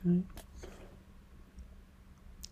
Okay. 0.00 0.22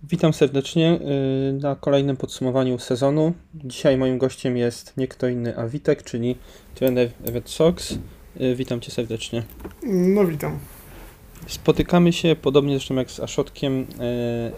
Witam 0.03 0.33
serdecznie 0.33 1.01
y, 1.49 1.53
na 1.53 1.77
kolejnym 1.77 2.17
podsumowaniu 2.17 2.79
sezonu. 2.79 3.33
Dzisiaj 3.55 3.97
moim 3.97 4.19
gościem 4.19 4.57
jest 4.57 4.97
nie 4.97 5.09
kto 5.09 5.29
inny, 5.29 5.59
a 5.59 5.69
Witek, 5.69 6.03
czyli 6.03 6.37
trener 6.75 7.11
Red 7.25 7.49
Sox. 7.49 7.99
Y, 8.41 8.55
witam 8.57 8.81
cię 8.81 8.91
serdecznie. 8.91 9.43
No 9.83 10.25
witam. 10.25 10.59
Spotykamy 11.47 12.13
się, 12.13 12.37
podobnie 12.43 12.75
zresztą 12.75 12.95
jak 12.95 13.11
z 13.11 13.21
Aszotkiem, 13.21 13.87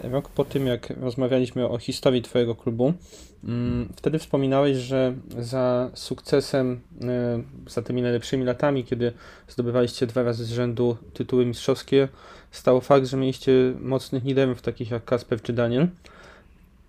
y, 0.03 0.09
rok 0.09 0.29
po 0.29 0.45
tym, 0.45 0.67
jak 0.67 0.89
rozmawialiśmy 0.89 1.67
o 1.67 1.77
historii 1.77 2.21
Twojego 2.21 2.55
klubu. 2.55 2.93
Mm, 3.43 3.89
wtedy 3.95 4.19
wspominałeś, 4.19 4.77
że 4.77 5.13
za 5.37 5.91
sukcesem, 5.93 6.81
za 7.67 7.81
tymi 7.81 8.01
najlepszymi 8.01 8.45
latami, 8.45 8.83
kiedy 8.83 9.13
zdobywaliście 9.47 10.07
dwa 10.07 10.23
razy 10.23 10.45
z 10.45 10.51
rzędu 10.51 10.97
tytuły 11.13 11.45
mistrzowskie, 11.45 12.07
stał 12.51 12.81
fakt, 12.81 13.07
że 13.07 13.17
mieliście 13.17 13.51
mocnych 13.79 14.23
liderów, 14.23 14.61
takich 14.61 14.91
jak 14.91 15.05
Kasper 15.05 15.41
czy 15.41 15.53
Daniel. 15.53 15.87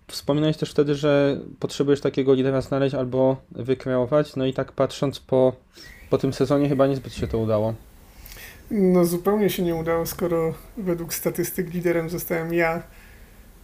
Wspominałeś 0.07 0.57
też 0.57 0.71
wtedy, 0.71 0.95
że 0.95 1.39
potrzebujesz 1.59 2.01
takiego 2.01 2.33
lidera 2.33 2.61
znaleźć 2.61 2.95
albo 2.95 3.37
wykreować, 3.51 4.35
no 4.35 4.45
i 4.45 4.53
tak 4.53 4.71
patrząc 4.71 5.19
po, 5.19 5.53
po 6.09 6.17
tym 6.17 6.33
sezonie 6.33 6.69
chyba 6.69 6.87
niezbyt 6.87 7.13
się 7.13 7.27
to 7.27 7.37
udało. 7.37 7.73
No 8.71 9.05
zupełnie 9.05 9.49
się 9.49 9.63
nie 9.63 9.75
udało, 9.75 10.05
skoro 10.05 10.53
według 10.77 11.13
statystyk 11.13 11.73
liderem 11.73 12.09
zostałem 12.09 12.53
ja, 12.53 12.83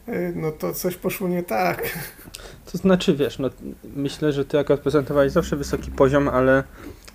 e, 0.08 0.32
no 0.36 0.52
to 0.52 0.74
coś 0.74 0.96
poszło 0.96 1.28
nie 1.28 1.44
tak. 1.44 2.00
To 2.72 2.78
znaczy, 2.78 3.16
wiesz, 3.16 3.40
no 3.40 3.50
myślę, 3.96 4.34
że 4.34 4.46
ty 4.46 4.60
akurat 4.60 4.80
prezentowałeś 4.80 5.32
zawsze 5.32 5.56
wysoki 5.56 5.92
poziom, 5.92 6.28
ale 6.28 6.64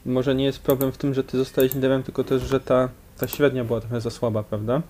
może 0.07 0.35
nie 0.35 0.45
jest 0.45 0.59
problem 0.59 0.93
w 0.93 0.99
tym, 0.99 1.15
że 1.15 1.25
ty 1.25 1.39
zostałeś 1.39 1.75
liderem, 1.75 2.03
tylko 2.03 2.25
też, 2.25 2.43
że 2.43 2.61
ta 2.61 2.89
ta 3.19 3.29
średnia 3.29 3.65
była 3.65 3.81
trochę 3.81 4.01
za 4.01 4.11
słaba, 4.11 4.43
prawda? 4.43 4.83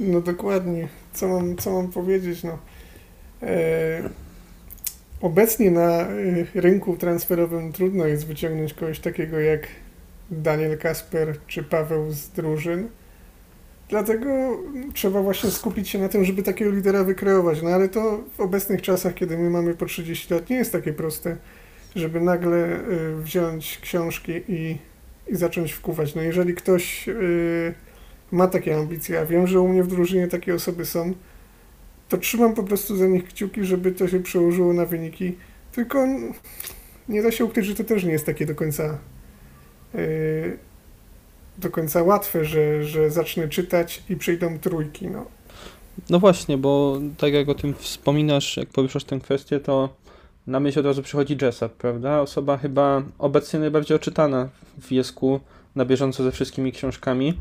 No 0.00 0.20
dokładnie. 0.20 0.88
Co 1.12 1.28
mam, 1.28 1.56
co 1.56 1.70
mam 1.70 1.92
powiedzieć? 1.92 2.42
No, 2.42 2.58
e, 3.42 4.10
obecnie 5.20 5.70
na 5.70 6.00
e, 6.00 6.06
rynku 6.54 6.96
transferowym 6.96 7.72
trudno 7.72 8.06
jest 8.06 8.26
wyciągnąć 8.26 8.74
kogoś 8.74 9.00
takiego 9.00 9.40
jak 9.40 9.66
Daniel 10.30 10.78
Kasper 10.78 11.36
czy 11.46 11.62
Paweł 11.62 12.10
z 12.10 12.28
drużyn. 12.28 12.88
Dlatego 13.88 14.28
trzeba 14.94 15.22
właśnie 15.22 15.50
skupić 15.50 15.88
się 15.88 15.98
na 15.98 16.08
tym, 16.08 16.24
żeby 16.24 16.42
takiego 16.42 16.70
lidera 16.70 17.04
wykreować. 17.04 17.62
No 17.62 17.70
ale 17.70 17.88
to 17.88 18.24
w 18.36 18.40
obecnych 18.40 18.82
czasach, 18.82 19.14
kiedy 19.14 19.38
my 19.38 19.50
mamy 19.50 19.74
po 19.74 19.86
30 19.86 20.34
lat, 20.34 20.50
nie 20.50 20.56
jest 20.56 20.72
takie 20.72 20.92
proste, 20.92 21.36
żeby 21.96 22.20
nagle 22.20 22.56
e, 22.56 22.80
wziąć 23.22 23.78
książki 23.78 24.32
i 24.48 24.78
i 25.28 25.36
zacząć 25.36 25.72
wkuwać. 25.72 26.14
No 26.14 26.22
jeżeli 26.22 26.54
ktoś 26.54 27.06
yy, 27.06 27.74
ma 28.32 28.46
takie 28.46 28.76
ambicje, 28.76 29.20
a 29.20 29.26
wiem, 29.26 29.46
że 29.46 29.60
u 29.60 29.68
mnie 29.68 29.82
w 29.82 29.86
drużynie 29.86 30.28
takie 30.28 30.54
osoby 30.54 30.84
są, 30.84 31.14
to 32.08 32.18
trzymam 32.18 32.54
po 32.54 32.62
prostu 32.62 32.96
za 32.96 33.06
nich 33.06 33.24
kciuki, 33.24 33.64
żeby 33.64 33.92
to 33.92 34.08
się 34.08 34.20
przełożyło 34.20 34.72
na 34.72 34.86
wyniki. 34.86 35.36
Tylko 35.72 36.06
nie 37.08 37.22
da 37.22 37.30
się 37.30 37.44
ukryć, 37.44 37.66
że 37.66 37.74
to 37.74 37.84
też 37.84 38.04
nie 38.04 38.12
jest 38.12 38.26
takie 38.26 38.46
do 38.46 38.54
końca 38.54 38.98
do 41.58 41.70
końca 41.70 42.02
łatwe, 42.02 42.44
że, 42.44 42.84
że 42.84 43.10
zacznę 43.10 43.48
czytać 43.48 44.02
i 44.08 44.16
przyjdą 44.16 44.58
trójki. 44.58 45.08
No. 45.08 45.24
no 46.10 46.18
właśnie, 46.18 46.58
bo 46.58 47.00
tak 47.18 47.32
jak 47.32 47.48
o 47.48 47.54
tym 47.54 47.74
wspominasz, 47.74 48.56
jak 48.56 48.68
poruszasz 48.68 49.04
tę 49.04 49.20
kwestię, 49.20 49.60
to 49.60 49.88
na 50.46 50.60
myśl 50.60 50.80
od 50.80 50.86
razu 50.86 51.02
przychodzi 51.02 51.36
Jessup, 51.42 51.72
prawda? 51.72 52.20
Osoba 52.20 52.56
chyba 52.56 53.02
obecnie 53.18 53.60
najbardziej 53.60 53.96
oczytana 53.96 54.48
w 54.80 54.92
Jesku 54.92 55.40
na 55.76 55.84
bieżąco 55.84 56.24
ze 56.24 56.32
wszystkimi 56.32 56.72
książkami. 56.72 57.38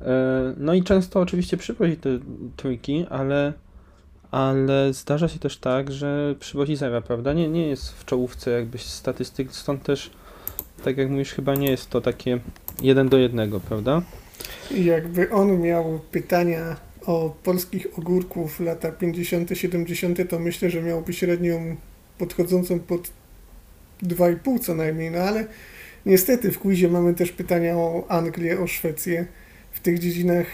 E, 0.00 0.54
no 0.56 0.74
i 0.74 0.82
często 0.82 1.20
oczywiście 1.20 1.56
przywozi 1.56 1.96
te 1.96 2.18
trójki, 2.56 3.06
ale, 3.10 3.52
ale 4.30 4.92
zdarza 4.92 5.28
się 5.28 5.38
też 5.38 5.58
tak, 5.58 5.92
że 5.92 6.34
przywozi 6.40 6.76
zera, 6.76 7.00
prawda? 7.00 7.32
Nie, 7.32 7.48
nie 7.48 7.68
jest 7.68 7.92
w 7.92 8.04
czołówce 8.04 8.50
jakbyś 8.50 8.82
statystyk, 8.82 9.52
stąd 9.52 9.82
też, 9.82 10.10
tak 10.84 10.98
jak 10.98 11.10
mówisz, 11.10 11.32
chyba 11.32 11.54
nie 11.54 11.70
jest 11.70 11.90
to 11.90 12.00
takie 12.00 12.40
jeden 12.82 13.08
do 13.08 13.18
jednego, 13.18 13.60
prawda? 13.60 14.02
Jakby 14.70 15.30
on 15.30 15.60
miał 15.60 16.00
pytania 16.10 16.76
o 17.06 17.34
polskich 17.42 17.86
ogórków 17.98 18.60
lata 18.60 18.92
50., 18.92 19.50
70., 19.54 20.30
to 20.30 20.38
myślę, 20.38 20.70
że 20.70 20.82
miałby 20.82 21.12
średnią 21.12 21.76
podchodzącą 22.18 22.80
pod 22.80 23.10
2,5 24.02 24.58
co 24.60 24.74
najmniej, 24.74 25.10
no 25.10 25.18
ale 25.18 25.46
niestety 26.06 26.52
w 26.52 26.58
quizie 26.58 26.88
mamy 26.88 27.14
też 27.14 27.32
pytania 27.32 27.76
o 27.76 28.04
Anglię, 28.08 28.60
o 28.60 28.66
Szwecję. 28.66 29.26
W 29.72 29.80
tych 29.80 29.98
dziedzinach 29.98 30.46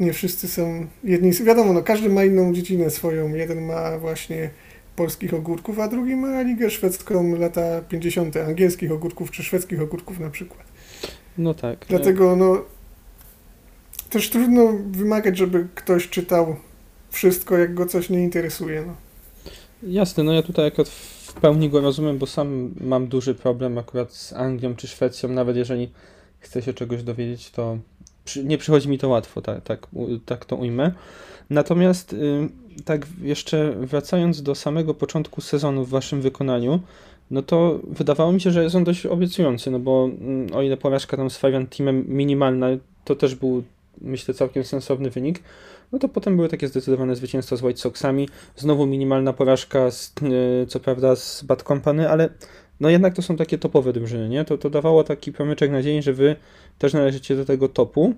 nie 0.00 0.12
wszyscy 0.12 0.48
są 0.48 0.86
jedni. 1.04 1.32
Wiadomo, 1.32 1.72
no 1.72 1.82
każdy 1.82 2.08
ma 2.08 2.24
inną 2.24 2.52
dziedzinę 2.52 2.90
swoją. 2.90 3.34
Jeden 3.34 3.66
ma 3.66 3.98
właśnie 3.98 4.50
polskich 4.96 5.34
ogórków, 5.34 5.78
a 5.78 5.88
drugi 5.88 6.16
ma 6.16 6.42
ligę 6.42 6.70
szwedzką 6.70 7.36
lata 7.36 7.80
50. 7.88 8.36
angielskich 8.36 8.92
ogórków 8.92 9.30
czy 9.30 9.42
szwedzkich 9.42 9.82
ogórków 9.82 10.20
na 10.20 10.30
przykład. 10.30 10.66
No 11.38 11.54
tak. 11.54 11.86
Dlatego 11.88 12.36
no 12.36 12.64
też 14.10 14.30
trudno 14.30 14.72
wymagać, 14.90 15.38
żeby 15.38 15.66
ktoś 15.74 16.08
czytał 16.08 16.56
wszystko, 17.10 17.58
jak 17.58 17.74
go 17.74 17.86
coś 17.86 18.10
nie 18.10 18.22
interesuje. 18.22 18.84
No. 18.86 18.94
Jasne, 19.82 20.24
no 20.24 20.32
ja 20.32 20.42
tutaj 20.42 20.66
akurat 20.66 20.88
w 20.88 21.32
pełni 21.32 21.70
go 21.70 21.80
rozumiem, 21.80 22.18
bo 22.18 22.26
sam 22.26 22.74
mam 22.80 23.06
duży 23.08 23.34
problem 23.34 23.78
akurat 23.78 24.12
z 24.12 24.32
Anglią 24.32 24.74
czy 24.74 24.88
Szwecją, 24.88 25.28
nawet 25.28 25.56
jeżeli 25.56 25.92
chcę 26.38 26.62
się 26.62 26.74
czegoś 26.74 27.02
dowiedzieć, 27.02 27.50
to 27.50 27.78
nie 28.44 28.58
przychodzi 28.58 28.88
mi 28.88 28.98
to 28.98 29.08
łatwo, 29.08 29.42
tak, 29.42 29.64
tak, 29.64 29.86
tak 30.26 30.44
to 30.44 30.56
ujmę. 30.56 30.92
Natomiast 31.50 32.16
tak 32.84 33.06
jeszcze 33.22 33.74
wracając 33.80 34.42
do 34.42 34.54
samego 34.54 34.94
początku 34.94 35.40
sezonu 35.40 35.84
w 35.84 35.88
waszym 35.88 36.20
wykonaniu, 36.20 36.80
no 37.30 37.42
to 37.42 37.80
wydawało 37.88 38.32
mi 38.32 38.40
się, 38.40 38.50
że 38.50 38.62
jest 38.62 38.76
on 38.76 38.84
dość 38.84 39.06
obiecujący, 39.06 39.70
no 39.70 39.78
bo 39.78 40.10
y, 40.50 40.54
o 40.54 40.62
ile 40.62 40.76
porażka 40.76 41.16
tam 41.16 41.30
z 41.30 41.36
Fabian 41.36 41.66
Teamem 41.66 42.04
minimalna, 42.08 42.66
to 43.04 43.16
też 43.16 43.34
był 43.34 43.62
myślę 44.00 44.34
całkiem 44.34 44.64
sensowny 44.64 45.10
wynik, 45.10 45.42
no 45.92 45.98
to 45.98 46.08
potem 46.08 46.36
były 46.36 46.48
takie 46.48 46.68
zdecydowane 46.68 47.16
zwycięstwa 47.16 47.56
z 47.56 47.62
White 47.62 47.80
Soxami, 47.80 48.28
znowu 48.56 48.86
minimalna 48.86 49.32
porażka, 49.32 49.90
z, 49.90 50.14
e, 50.62 50.66
co 50.66 50.80
prawda 50.80 51.16
z 51.16 51.44
Bad 51.44 51.62
Company, 51.62 52.10
ale 52.10 52.28
no 52.80 52.88
jednak 52.88 53.14
to 53.14 53.22
są 53.22 53.36
takie 53.36 53.58
topowe 53.58 53.92
drużyny, 53.92 54.28
nie? 54.28 54.44
To, 54.44 54.58
to 54.58 54.70
dawało 54.70 55.04
taki 55.04 55.32
promyczek 55.32 55.70
nadziei, 55.70 56.02
że 56.02 56.12
wy 56.12 56.36
też 56.78 56.92
należycie 56.92 57.36
do 57.36 57.44
tego 57.44 57.68
topu. 57.68 58.14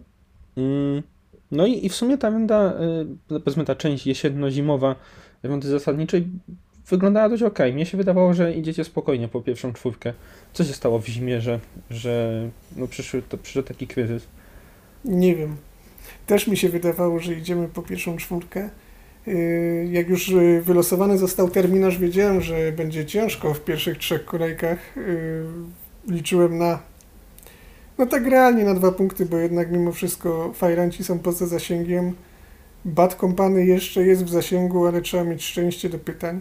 Mm, 0.56 1.02
no 1.50 1.66
i, 1.66 1.86
i 1.86 1.88
w 1.88 1.94
sumie 1.94 2.18
ta 2.18 2.30
runda, 2.30 2.74
e, 3.30 3.38
powiedzmy 3.38 3.64
ta 3.64 3.74
część 3.74 4.06
jesienno-zimowa 4.06 4.94
rundy 5.42 5.68
zasadniczej 5.68 6.28
wyglądała 6.88 7.28
dość 7.28 7.42
ok. 7.42 7.58
Mnie 7.72 7.86
się 7.86 7.96
wydawało, 7.96 8.34
że 8.34 8.54
idziecie 8.54 8.84
spokojnie 8.84 9.28
po 9.28 9.40
pierwszą 9.40 9.72
czwórkę. 9.72 10.12
Co 10.52 10.64
się 10.64 10.72
stało 10.72 10.98
w 10.98 11.06
zimie, 11.06 11.40
że, 11.40 11.60
że 11.90 12.42
no 12.76 12.86
przyszły, 12.86 13.22
to, 13.22 13.38
przyszedł 13.38 13.68
taki 13.68 13.86
kryzys? 13.86 14.26
Nie 15.04 15.36
wiem. 15.36 15.56
Też 16.26 16.46
mi 16.46 16.56
się 16.56 16.68
wydawało, 16.68 17.20
że 17.20 17.34
idziemy 17.34 17.68
po 17.68 17.82
pierwszą 17.82 18.16
czwórkę. 18.16 18.70
Y, 19.28 19.88
jak 19.92 20.08
już 20.08 20.28
y, 20.28 20.62
wylosowany 20.64 21.18
został 21.18 21.50
terminarz, 21.50 21.98
wiedziałem, 21.98 22.40
że 22.40 22.72
będzie 22.72 23.06
ciężko 23.06 23.54
w 23.54 23.60
pierwszych 23.60 23.98
trzech 23.98 24.24
kolejkach. 24.24 24.96
Y, 24.98 25.44
liczyłem 26.08 26.58
na, 26.58 26.82
no 27.98 28.06
tak 28.06 28.26
realnie 28.26 28.64
na 28.64 28.74
dwa 28.74 28.92
punkty, 28.92 29.26
bo 29.26 29.36
jednak 29.36 29.72
mimo 29.72 29.92
wszystko 29.92 30.52
fajranci 30.54 31.04
są 31.04 31.18
poza 31.18 31.46
zasięgiem. 31.46 32.12
Bad 32.84 33.14
Company 33.14 33.66
jeszcze 33.66 34.04
jest 34.04 34.24
w 34.24 34.28
zasięgu, 34.28 34.86
ale 34.86 35.00
trzeba 35.00 35.24
mieć 35.24 35.44
szczęście 35.44 35.88
do 35.88 35.98
pytań. 35.98 36.40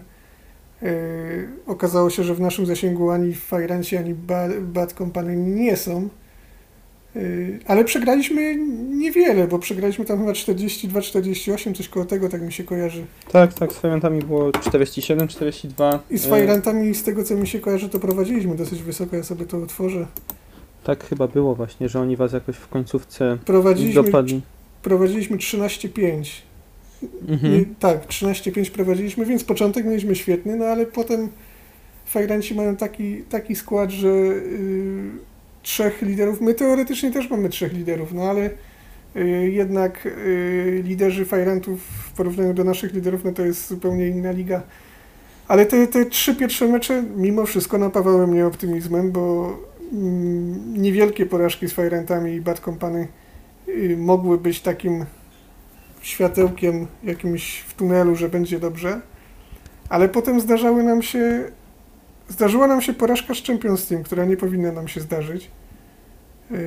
Okazało 1.68 2.10
się, 2.10 2.24
że 2.24 2.36
w 2.36 2.40
naszym 2.40 2.66
zasięgu 2.66 3.10
ani 3.10 3.34
fajranci, 3.34 3.98
ani 3.98 4.16
Bad 4.62 4.94
Company 4.94 5.36
nie 5.36 5.78
są. 5.78 6.10
Y, 7.16 7.60
ale 7.68 7.84
przegraliśmy 7.84 8.56
niewiele, 8.90 9.48
bo 9.48 9.60
przegraliśmy 9.60 10.06
tam 10.06 10.20
chyba 10.20 10.32
42-48, 10.32 11.76
coś 11.76 11.90
koło 11.90 12.06
tego, 12.06 12.30
tak 12.30 12.42
mi 12.42 12.54
się 12.54 12.64
kojarzy. 12.64 13.06
Tak, 13.32 13.54
tak, 13.54 13.74
z 13.74 13.76
Fajrantami 13.76 14.20
było 14.20 14.52
47, 14.52 15.28
42. 15.28 16.00
I 16.10 16.18
z 16.18 16.26
Fajrantami, 16.26 16.96
z 16.96 17.04
tego 17.04 17.24
co 17.24 17.36
mi 17.36 17.48
się 17.48 17.60
kojarzy, 17.60 17.90
to 17.90 18.00
prowadziliśmy 18.00 18.56
dosyć 18.56 18.84
wysoko, 18.84 19.16
ja 19.16 19.24
sobie 19.24 19.46
to 19.46 19.58
otworzę. 19.58 20.08
Tak 20.84 21.04
chyba 21.04 21.28
było 21.28 21.56
właśnie, 21.56 21.90
że 21.90 22.00
oni 22.00 22.16
was 22.16 22.34
jakoś 22.34 22.56
w 22.56 22.68
końcówce 22.68 23.38
prowadziliśmy, 23.46 24.04
dopadli. 24.04 24.42
Prowadziliśmy 24.84 25.38
13-5. 25.38 26.26
Mhm. 27.28 27.76
tak, 27.80 28.08
13-5 28.08 28.72
prowadziliśmy, 28.72 29.26
więc 29.26 29.44
początek 29.44 29.86
mieliśmy 29.86 30.16
świetny, 30.16 30.56
no 30.56 30.66
ale 30.66 30.86
potem 30.86 31.30
Fajranci 32.06 32.56
mają 32.56 32.76
taki, 32.76 33.22
taki 33.22 33.56
skład, 33.56 33.92
że... 33.92 34.08
Yy, 34.08 35.34
trzech 35.64 36.02
liderów. 36.02 36.42
My 36.42 36.54
teoretycznie 36.54 37.12
też 37.12 37.30
mamy 37.30 37.50
trzech 37.50 37.74
liderów, 37.74 38.14
no 38.14 38.24
ale 38.24 38.50
y, 39.16 39.52
jednak 39.52 40.06
y, 40.06 40.82
liderzy 40.86 41.26
Fajrantów 41.26 41.82
w 41.82 42.12
porównaniu 42.12 42.54
do 42.54 42.64
naszych 42.64 42.94
liderów, 42.94 43.24
no 43.24 43.32
to 43.32 43.46
jest 43.46 43.68
zupełnie 43.68 44.08
inna 44.08 44.32
liga. 44.32 44.62
Ale 45.48 45.66
te, 45.66 45.88
te 45.88 46.06
trzy 46.06 46.36
pierwsze 46.36 46.68
mecze 46.68 47.04
mimo 47.16 47.46
wszystko 47.46 47.78
napawały 47.78 48.28
mnie 48.28 48.46
optymizmem, 48.46 49.12
bo 49.12 49.58
niewielkie 50.74 51.26
porażki 51.26 51.68
z 51.68 51.74
Fajrantami 51.74 52.34
i 52.34 52.42
Bad 52.42 52.60
Company 52.60 53.08
y, 53.68 53.98
mogły 53.98 54.38
być 54.38 54.62
takim 54.62 55.06
światełkiem 56.02 56.88
jakimś 57.04 57.60
w 57.60 57.74
tunelu, 57.74 58.16
że 58.16 58.30
będzie 58.30 58.60
dobrze, 58.60 59.02
ale 59.90 60.10
potem 60.10 60.40
zdarzały 60.40 60.84
nam 60.84 61.02
się 61.02 61.52
zdarzyła 62.30 62.68
nam 62.68 62.82
się 62.82 62.94
porażka 62.94 63.34
z 63.34 63.44
Champions 63.44 63.88
Team, 63.88 64.04
która 64.04 64.26
nie 64.26 64.38
powinna 64.38 64.72
nam 64.72 64.88
się 64.88 65.02
zdarzyć. 65.02 65.52
Yy, 66.52 66.58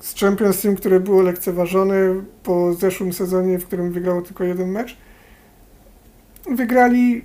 z 0.00 0.14
Champions 0.14 0.62
Team, 0.62 0.76
które 0.76 1.00
było 1.00 1.22
lekceważone 1.22 1.94
po 2.42 2.74
zeszłym 2.74 3.12
sezonie, 3.12 3.58
w 3.58 3.66
którym 3.66 3.92
wygrało 3.92 4.22
tylko 4.22 4.44
jeden 4.44 4.70
mecz. 4.70 4.96
Wygrali 6.50 7.24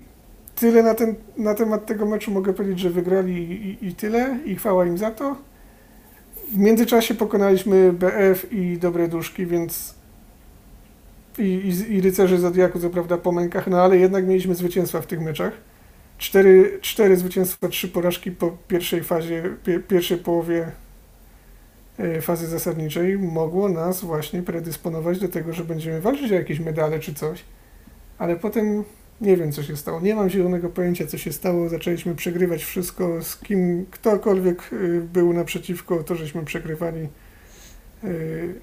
tyle 0.56 0.84
na, 0.84 0.96
ten, 0.96 1.16
na 1.38 1.54
temat 1.54 1.86
tego 1.86 2.06
meczu 2.06 2.32
mogę 2.32 2.54
powiedzieć, 2.54 2.80
że 2.80 2.90
wygrali 2.90 3.34
i, 3.34 3.88
i 3.88 3.96
tyle 3.96 4.38
i 4.46 4.56
chwała 4.56 4.86
im 4.86 4.98
za 4.98 5.12
to. 5.12 5.36
W 6.52 6.58
międzyczasie 6.58 7.14
pokonaliśmy 7.14 7.94
BF 7.94 8.52
i 8.52 8.78
Dobre 8.78 9.08
Duszki, 9.08 9.46
więc 9.46 9.96
i, 11.38 11.44
i, 11.44 11.94
i 11.94 12.02
Rycerzy 12.02 12.38
Zodiaku, 12.38 12.80
co 12.80 12.90
prawda 12.90 13.18
po 13.18 13.32
mękach, 13.32 13.68
no 13.68 13.82
ale 13.82 13.98
jednak 13.98 14.28
mieliśmy 14.28 14.56
zwycięstwa 14.56 15.02
w 15.02 15.08
tych 15.08 15.22
meczach. 15.22 15.54
Cztery, 16.18 16.80
cztery 16.82 17.18
zwycięstwa, 17.18 17.68
trzy 17.68 17.90
porażki 17.90 18.32
po 18.32 18.58
pierwszej 18.68 19.04
fazie, 19.04 19.44
pie, 19.64 19.80
pierwszej 19.80 20.18
połowie 20.18 20.72
e, 21.98 22.22
fazy 22.22 22.48
zasadniczej 22.48 23.18
mogło 23.18 23.70
nas 23.70 24.02
właśnie 24.02 24.42
predysponować 24.42 25.20
do 25.20 25.28
tego, 25.28 25.54
że 25.54 25.64
będziemy 25.64 26.02
walczyć 26.02 26.32
o 26.32 26.36
jakieś 26.36 26.60
medale 26.60 27.00
czy 27.00 27.14
coś. 27.14 27.44
Ale 28.18 28.36
potem 28.36 28.84
nie 29.22 29.38
wiem, 29.38 29.52
co 29.52 29.64
się 29.64 29.78
stało. 29.78 30.02
Nie 30.02 30.16
mam 30.16 30.30
zielonego 30.30 30.70
pojęcia, 30.70 31.08
co 31.08 31.18
się 31.18 31.32
stało. 31.32 31.70
Zaczęliśmy 31.70 32.16
przegrywać 32.16 32.64
wszystko, 32.64 33.22
z 33.22 33.38
kim 33.38 33.86
ktokolwiek 33.92 34.74
y, 34.74 35.02
był 35.14 35.34
naprzeciwko, 35.34 36.04
to 36.04 36.16
żeśmy 36.16 36.46
przegrywali. 36.46 37.08
Y, 38.04 38.54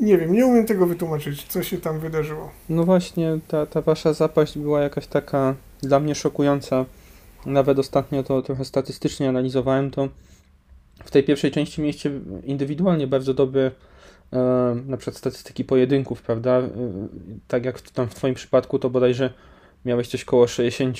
nie 0.00 0.18
wiem, 0.18 0.32
nie 0.32 0.46
umiem 0.46 0.66
tego 0.66 0.86
wytłumaczyć, 0.86 1.44
co 1.44 1.62
się 1.62 1.78
tam 1.78 2.00
wydarzyło. 2.00 2.50
No 2.68 2.84
właśnie, 2.84 3.38
ta, 3.48 3.66
ta 3.66 3.80
wasza 3.80 4.12
zapaść 4.12 4.58
była 4.58 4.80
jakaś 4.80 5.06
taka 5.06 5.54
dla 5.82 6.00
mnie 6.00 6.14
szokująca. 6.14 6.84
Nawet 7.46 7.78
ostatnio 7.78 8.22
to 8.22 8.42
trochę 8.42 8.64
statystycznie 8.64 9.28
analizowałem, 9.28 9.90
to 9.90 10.08
w 11.04 11.10
tej 11.10 11.24
pierwszej 11.24 11.50
części 11.50 11.80
mieliście 11.80 12.10
indywidualnie 12.44 13.06
bardzo 13.06 13.34
dobre 13.34 13.70
e, 14.32 14.76
na 14.86 14.96
przykład 14.96 15.16
statystyki 15.16 15.64
pojedynków, 15.64 16.22
prawda? 16.22 16.58
E, 16.58 16.70
tak 17.48 17.64
jak 17.64 17.80
tam 17.80 18.08
w 18.08 18.14
twoim 18.14 18.34
przypadku 18.34 18.78
to 18.78 18.90
bodajże 18.90 19.32
miałeś 19.84 20.08
coś 20.08 20.24
koło 20.24 20.46
60 20.46 20.96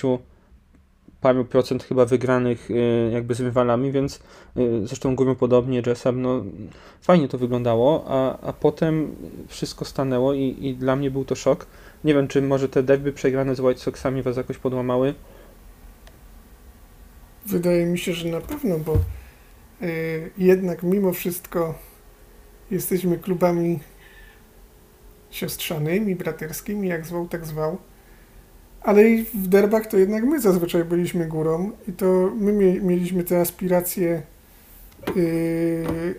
paru 1.21 1.45
procent 1.45 1.85
chyba 1.85 2.05
wygranych 2.05 2.71
y, 2.71 3.11
jakby 3.13 3.35
z 3.35 3.41
rywalami, 3.41 3.93
więc 3.93 4.21
y, 4.57 4.87
zresztą 4.87 5.17
Górą 5.17 5.35
podobnie, 5.35 5.83
Jessam, 5.87 6.23
no 6.23 6.45
fajnie 7.03 7.29
to 7.29 7.39
wyglądało, 7.39 8.05
a, 8.09 8.39
a 8.41 8.53
potem 8.53 9.17
wszystko 9.49 9.85
stanęło 9.85 10.35
i, 10.35 10.57
i 10.61 10.75
dla 10.75 10.97
mnie 10.97 11.11
był 11.11 11.25
to 11.25 11.35
szok. 11.35 11.67
Nie 12.05 12.15
wiem, 12.15 12.29
czy 12.29 12.43
może 12.43 12.69
te 12.69 12.83
derby 12.83 13.13
przegrane 13.13 13.55
z 13.55 13.61
White 13.61 13.81
Soxami 13.81 14.23
was 14.23 14.37
jakoś 14.37 14.59
podłamały? 14.59 15.15
Wydaje 17.47 17.87
mi 17.87 17.99
się, 17.99 18.13
że 18.13 18.29
na 18.29 18.41
pewno, 18.41 18.79
bo 18.79 18.99
y, 19.83 20.31
jednak 20.39 20.83
mimo 20.83 21.13
wszystko 21.13 21.75
jesteśmy 22.71 23.19
klubami 23.19 23.79
siostrzanymi, 25.31 26.17
braterskimi, 26.17 26.89
jak 26.89 27.07
zwał, 27.07 27.29
tak 27.29 27.47
zwał. 27.47 27.79
Ale 28.83 29.09
i 29.09 29.25
w 29.25 29.49
derbach 29.49 29.87
to 29.87 29.99
jednak 29.99 30.25
my 30.25 30.41
zazwyczaj 30.41 30.85
byliśmy 30.85 31.27
górą 31.27 31.71
i 31.89 31.93
to 31.93 32.33
my 32.37 32.53
mieliśmy 32.83 33.25
te 33.25 33.41
aspiracje 33.41 34.23
yy, 35.17 36.15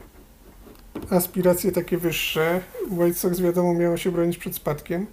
aspiracje 1.10 1.72
takie 1.72 1.98
wyższe. 1.98 2.62
White 2.92 3.18
Sox 3.18 3.40
wiadomo 3.40 3.74
miało 3.74 3.98
się 3.98 4.12
bronić 4.12 4.38
przed 4.38 4.56
spadkiem. 4.56 5.06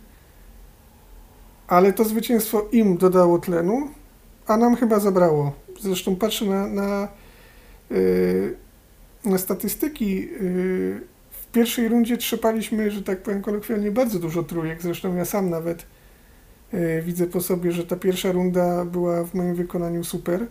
Ale 1.68 1.92
to 1.92 2.04
zwycięstwo 2.04 2.68
im 2.72 2.96
dodało 2.96 3.38
tlenu, 3.38 3.88
a 4.46 4.56
nam 4.56 4.76
chyba 4.76 5.00
zabrało. 5.00 5.52
Zresztą 5.80 6.16
patrzę 6.16 6.44
na, 6.44 6.66
na, 6.66 7.08
yy, 7.90 8.56
na 9.24 9.38
statystyki. 9.38 10.16
Yy, 10.16 11.00
w 11.30 11.46
pierwszej 11.52 11.88
rundzie 11.88 12.16
trzepaliśmy, 12.16 12.90
że 12.90 13.02
tak 13.02 13.22
powiem 13.22 13.42
kolokwialnie, 13.42 13.90
bardzo 13.90 14.18
dużo 14.18 14.42
trójek. 14.42 14.82
Zresztą 14.82 15.16
ja 15.16 15.24
sam 15.24 15.50
nawet 15.50 15.86
widzę 17.02 17.26
po 17.26 17.40
sobie, 17.40 17.72
że 17.72 17.86
ta 17.86 17.96
pierwsza 17.96 18.32
runda 18.32 18.84
była 18.84 19.24
w 19.24 19.34
moim 19.34 19.54
wykonaniu 19.54 20.04
super, 20.04 20.46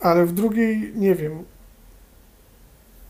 ale 0.00 0.26
w 0.26 0.32
drugiej 0.32 0.92
nie 0.96 1.14
wiem. 1.14 1.44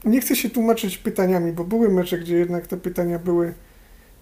Nie 0.04 0.20
chcę 0.20 0.36
się 0.36 0.50
tłumaczyć 0.50 0.98
pytaniami, 0.98 1.52
bo 1.52 1.64
były 1.64 1.88
mecze, 1.88 2.18
gdzie 2.18 2.36
jednak 2.36 2.66
te 2.66 2.76
pytania 2.76 3.18
były 3.18 3.54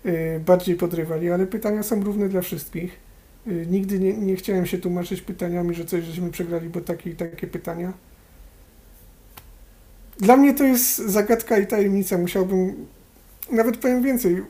e, 0.05 0.41
bardziej 0.41 0.77
podrywali, 0.77 1.31
ale 1.31 1.47
pytania 1.47 1.83
są 1.83 2.05
równe 2.05 2.29
dla 2.29 2.41
wszystkich. 2.41 3.01
E, 3.47 3.51
nigdy 3.51 3.99
nie, 3.99 4.13
nie 4.13 4.37
chciałem 4.37 4.67
się 4.67 4.79
tłumaczyć 4.79 5.23
pytaniami, 5.23 5.75
że 5.75 5.85
coś 5.85 6.05
żeśmy 6.05 6.31
przegrali, 6.31 6.69
bo 6.69 6.81
takie 6.81 7.11
i 7.11 7.15
takie 7.15 7.47
pytania. 7.47 7.93
Dla 10.19 10.37
mnie 10.37 10.55
to 10.55 10.65
jest 10.65 10.99
zagadka 10.99 11.59
i 11.59 11.67
tajemnica. 11.67 12.19
Musiałbym, 12.19 12.87
nawet 13.51 13.77
powiem 13.77 14.03
więcej, 14.03 14.43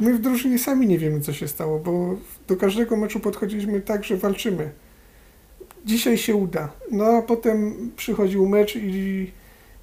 my 0.00 0.14
w 0.14 0.20
drużynie 0.20 0.58
sami 0.58 0.86
nie 0.86 0.98
wiemy, 0.98 1.20
co 1.20 1.32
się 1.32 1.48
stało, 1.48 1.78
bo 1.78 2.16
do 2.48 2.56
każdego 2.56 2.96
meczu 2.96 3.20
podchodziliśmy 3.20 3.80
tak, 3.80 4.04
że 4.04 4.16
walczymy. 4.16 4.70
Dzisiaj 5.84 6.18
się 6.18 6.34
uda. 6.34 6.72
No 6.90 7.04
a 7.04 7.22
potem 7.22 7.74
przychodził 7.96 8.48
mecz 8.48 8.76
i, 8.76 9.30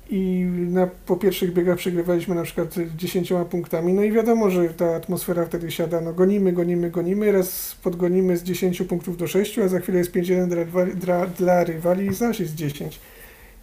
i 0.09 0.45
na, 0.69 0.87
po 0.87 1.17
pierwszych 1.17 1.53
biegach 1.53 1.77
przegrywaliśmy 1.77 2.35
na 2.35 2.43
przykład 2.43 2.75
10 2.95 3.33
punktami. 3.49 3.93
No 3.93 4.03
i 4.03 4.11
wiadomo, 4.11 4.49
że 4.49 4.69
ta 4.69 4.95
atmosfera 4.95 5.45
wtedy 5.45 5.71
siada. 5.71 6.01
No 6.01 6.13
gonimy, 6.13 6.53
gonimy, 6.53 6.91
gonimy. 6.91 7.31
Raz 7.31 7.75
podgonimy 7.83 8.37
z 8.37 8.43
10 8.43 8.81
punktów 8.81 9.17
do 9.17 9.27
6, 9.27 9.59
a 9.59 9.67
za 9.67 9.79
chwilę 9.79 9.97
jest 9.97 10.11
5-1 10.11 10.47
dla, 10.47 10.85
dla, 10.85 11.27
dla 11.27 11.63
rywali 11.63 12.05
i 12.05 12.13
zaś 12.13 12.39
jest 12.39 12.55
10. 12.55 12.99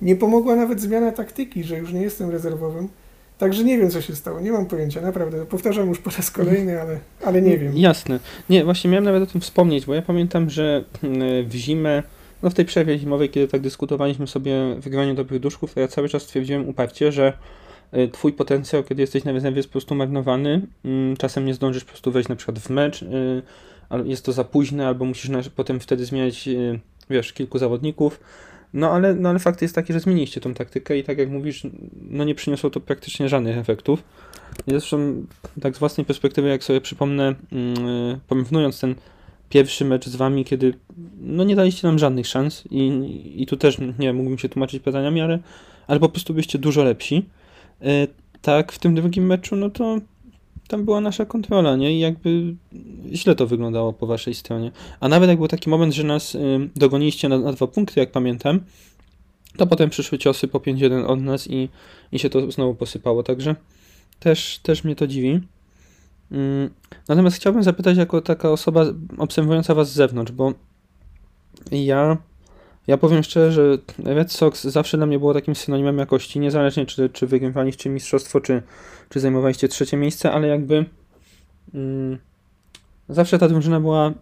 Nie 0.02 0.16
pomogła 0.16 0.56
nawet 0.56 0.80
zmiana 0.80 1.12
taktyki, 1.12 1.64
że 1.64 1.78
już 1.78 1.92
nie 1.92 2.02
jestem 2.02 2.30
rezerwowym 2.30 2.88
Także 3.38 3.64
nie 3.64 3.78
wiem, 3.78 3.90
co 3.90 4.00
się 4.00 4.14
stało. 4.14 4.40
Nie 4.40 4.52
mam 4.52 4.66
pojęcia, 4.66 5.00
naprawdę. 5.00 5.46
Powtarzam 5.46 5.88
już 5.88 5.98
po 5.98 6.10
raz 6.10 6.30
kolejny, 6.30 6.80
ale, 6.80 6.98
ale 7.24 7.42
nie 7.42 7.58
wiem. 7.58 7.76
Jasne. 7.76 8.20
Nie, 8.50 8.64
właśnie 8.64 8.90
miałem 8.90 9.04
nawet 9.04 9.22
o 9.22 9.26
tym 9.26 9.40
wspomnieć, 9.40 9.86
bo 9.86 9.94
ja 9.94 10.02
pamiętam, 10.02 10.50
że 10.50 10.84
mm, 11.02 11.48
w 11.48 11.54
zimę, 11.54 12.02
no 12.42 12.50
w 12.50 12.54
tej 12.54 12.64
przerwie 12.64 12.98
zimowej, 12.98 13.30
kiedy 13.30 13.48
tak 13.48 13.60
dyskutowaliśmy 13.60 14.26
sobie 14.26 14.74
w 14.74 14.80
wygraniu 14.80 15.14
dobrych 15.14 15.40
duszków, 15.40 15.74
to 15.74 15.80
ja 15.80 15.88
cały 15.88 16.08
czas 16.08 16.22
stwierdziłem 16.22 16.68
uparcie, 16.68 17.12
że 17.12 17.32
y, 17.96 18.08
twój 18.08 18.32
potencjał, 18.32 18.82
kiedy 18.82 19.02
jesteś 19.02 19.24
na 19.24 19.32
rezerwie 19.32 19.56
jest 19.56 19.68
po 19.68 19.72
prostu 19.72 19.94
marnowany. 19.94 20.66
Mm, 20.84 21.16
czasem 21.16 21.46
nie 21.46 21.54
zdążysz 21.54 21.84
po 21.84 21.90
prostu 21.90 22.12
wejść 22.12 22.28
na 22.28 22.36
przykład 22.36 22.58
w 22.58 22.70
mecz, 22.70 23.02
y, 23.02 23.42
jest 24.04 24.24
to 24.24 24.32
za 24.32 24.44
późne, 24.44 24.86
albo 24.86 25.04
musisz 25.04 25.30
potem 25.56 25.80
wtedy 25.80 26.04
zmieniać, 26.04 26.48
y, 26.48 26.80
wiesz, 27.10 27.32
kilku 27.32 27.58
zawodników 27.58 28.20
no 28.74 28.90
ale, 28.90 29.14
no 29.14 29.28
ale 29.28 29.38
fakt 29.38 29.62
jest 29.62 29.74
taki, 29.74 29.92
że 29.92 30.00
zmieniliście 30.00 30.40
tą 30.40 30.54
taktykę 30.54 30.98
i 30.98 31.04
tak 31.04 31.18
jak 31.18 31.30
mówisz, 31.30 31.66
no 32.10 32.24
nie 32.24 32.34
przyniosło 32.34 32.70
to 32.70 32.80
praktycznie 32.80 33.28
żadnych 33.28 33.58
efektów. 33.58 34.02
I 34.66 34.70
zresztą 34.70 35.26
tak 35.60 35.76
z 35.76 35.78
własnej 35.78 36.04
perspektywy, 36.04 36.48
jak 36.48 36.64
sobie 36.64 36.80
przypomnę, 36.80 37.34
yy, 38.30 38.72
ten 38.80 38.94
pierwszy 39.48 39.84
mecz 39.84 40.06
z 40.06 40.16
wami, 40.16 40.44
kiedy 40.44 40.74
no 41.20 41.44
nie 41.44 41.56
daliście 41.56 41.86
nam 41.86 41.98
żadnych 41.98 42.26
szans 42.26 42.64
i, 42.70 43.42
i 43.42 43.46
tu 43.46 43.56
też 43.56 43.78
nie 43.98 44.12
mógłbym 44.12 44.38
się 44.38 44.48
tłumaczyć 44.48 44.82
pytaniami, 44.82 45.20
ale, 45.20 45.38
ale 45.86 46.00
po 46.00 46.08
prostu 46.08 46.34
byście 46.34 46.58
dużo 46.58 46.84
lepsi. 46.84 47.26
Yy, 47.80 48.08
tak, 48.42 48.72
w 48.72 48.78
tym 48.78 48.94
drugim 48.94 49.26
meczu, 49.26 49.56
no 49.56 49.70
to 49.70 49.98
tam 50.68 50.84
była 50.84 51.00
nasza 51.00 51.26
kontrola, 51.26 51.76
nie? 51.76 51.96
I 51.96 51.98
jakby 51.98 52.54
źle 53.12 53.34
to 53.34 53.46
wyglądało 53.46 53.92
po 53.92 54.06
waszej 54.06 54.34
stronie. 54.34 54.70
A 55.00 55.08
nawet 55.08 55.28
jak 55.28 55.38
był 55.38 55.48
taki 55.48 55.70
moment, 55.70 55.94
że 55.94 56.04
nas 56.04 56.34
y, 56.34 56.70
dogoniliście 56.76 57.28
na, 57.28 57.38
na 57.38 57.52
dwa 57.52 57.66
punkty, 57.66 58.00
jak 58.00 58.12
pamiętam, 58.12 58.60
to 59.56 59.66
potem 59.66 59.90
przyszły 59.90 60.18
ciosy 60.18 60.48
po 60.48 60.58
5-1 60.58 61.04
od 61.06 61.20
nas 61.20 61.50
i, 61.50 61.68
i 62.12 62.18
się 62.18 62.30
to 62.30 62.50
znowu 62.50 62.74
posypało, 62.74 63.22
także 63.22 63.56
też, 64.20 64.58
też 64.62 64.84
mnie 64.84 64.96
to 64.96 65.06
dziwi. 65.06 65.40
Mm, 66.30 66.70
natomiast 67.08 67.36
chciałbym 67.36 67.62
zapytać 67.62 67.96
jako 67.96 68.20
taka 68.20 68.50
osoba 68.50 68.84
obserwująca 69.18 69.74
was 69.74 69.92
z 69.92 69.94
zewnątrz, 69.94 70.32
bo 70.32 70.52
ja 71.72 72.16
ja 72.86 72.98
powiem 72.98 73.22
szczerze, 73.22 73.52
że 73.52 73.78
Red 74.14 74.32
Sox 74.32 74.64
zawsze 74.64 74.96
dla 74.96 75.06
mnie 75.06 75.18
było 75.18 75.34
takim 75.34 75.54
synonimem 75.54 75.98
jakości, 75.98 76.40
niezależnie 76.40 76.86
czy, 76.86 77.08
czy 77.08 77.26
wygrywaliście 77.26 77.90
mistrzostwo, 77.90 78.40
czy, 78.40 78.62
czy 79.08 79.20
zajmowaliście 79.20 79.68
trzecie 79.68 79.96
miejsce, 79.96 80.32
ale 80.32 80.48
jakby 80.48 80.84
mm, 81.74 82.18
zawsze 83.08 83.38
ta 83.38 83.48
drużyna 83.48 83.80
była 83.80 84.12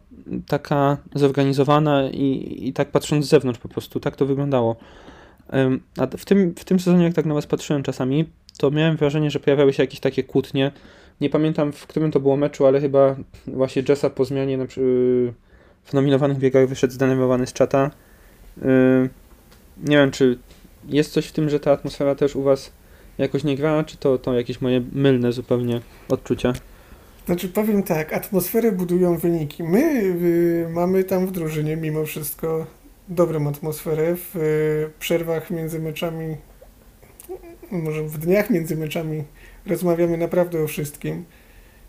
taka 0.46 0.96
zorganizowana 1.14 2.10
i, 2.10 2.58
i 2.68 2.72
tak 2.72 2.90
patrząc 2.90 3.26
z 3.26 3.28
zewnątrz 3.28 3.60
po 3.60 3.68
prostu, 3.68 4.00
tak 4.00 4.16
to 4.16 4.26
wyglądało. 4.26 4.76
A 5.98 6.06
w 6.06 6.24
tym, 6.24 6.54
w 6.58 6.64
tym 6.64 6.80
sezonie, 6.80 7.04
jak 7.04 7.14
tak 7.14 7.26
na 7.26 7.34
was 7.34 7.46
patrzyłem 7.46 7.82
czasami, 7.82 8.24
to 8.58 8.70
miałem 8.70 8.96
wrażenie, 8.96 9.30
że 9.30 9.40
pojawiały 9.40 9.72
się 9.72 9.82
jakieś 9.82 10.00
takie 10.00 10.22
kłótnie. 10.22 10.72
Nie 11.20 11.30
pamiętam, 11.30 11.72
w 11.72 11.86
którym 11.86 12.10
to 12.10 12.20
było 12.20 12.36
meczu, 12.36 12.66
ale 12.66 12.80
chyba 12.80 13.16
właśnie 13.46 13.82
Jessa 13.88 14.10
po 14.10 14.24
zmianie 14.24 14.58
w 15.84 15.92
nominowanych 15.92 16.38
biegach 16.38 16.68
wyszedł 16.68 16.92
zdenerwowany 16.92 17.46
z 17.46 17.52
czata 17.52 17.90
nie 19.76 19.96
wiem, 19.96 20.10
czy 20.10 20.38
jest 20.88 21.12
coś 21.12 21.26
w 21.26 21.32
tym, 21.32 21.48
że 21.48 21.60
ta 21.60 21.72
atmosfera 21.72 22.14
też 22.14 22.36
u 22.36 22.42
Was 22.42 22.72
jakoś 23.18 23.44
nie 23.44 23.56
gra, 23.56 23.84
czy 23.84 23.96
to, 23.96 24.18
to 24.18 24.34
jakieś 24.34 24.60
moje 24.60 24.82
mylne 24.92 25.32
zupełnie 25.32 25.80
odczucia? 26.08 26.52
Znaczy 27.26 27.48
powiem 27.48 27.82
tak, 27.82 28.12
atmosferę 28.12 28.72
budują 28.72 29.16
wyniki. 29.18 29.62
My 29.62 29.80
y, 29.80 30.66
mamy 30.70 31.04
tam 31.04 31.26
w 31.26 31.32
drużynie 31.32 31.76
mimo 31.76 32.04
wszystko 32.04 32.66
dobrą 33.08 33.48
atmosferę. 33.48 34.16
W 34.16 34.36
y, 34.36 34.90
przerwach 34.98 35.50
między 35.50 35.80
meczami, 35.80 36.36
może 37.70 38.02
w 38.02 38.18
dniach 38.18 38.50
między 38.50 38.76
meczami 38.76 39.24
rozmawiamy 39.66 40.16
naprawdę 40.16 40.62
o 40.62 40.66
wszystkim. 40.66 41.24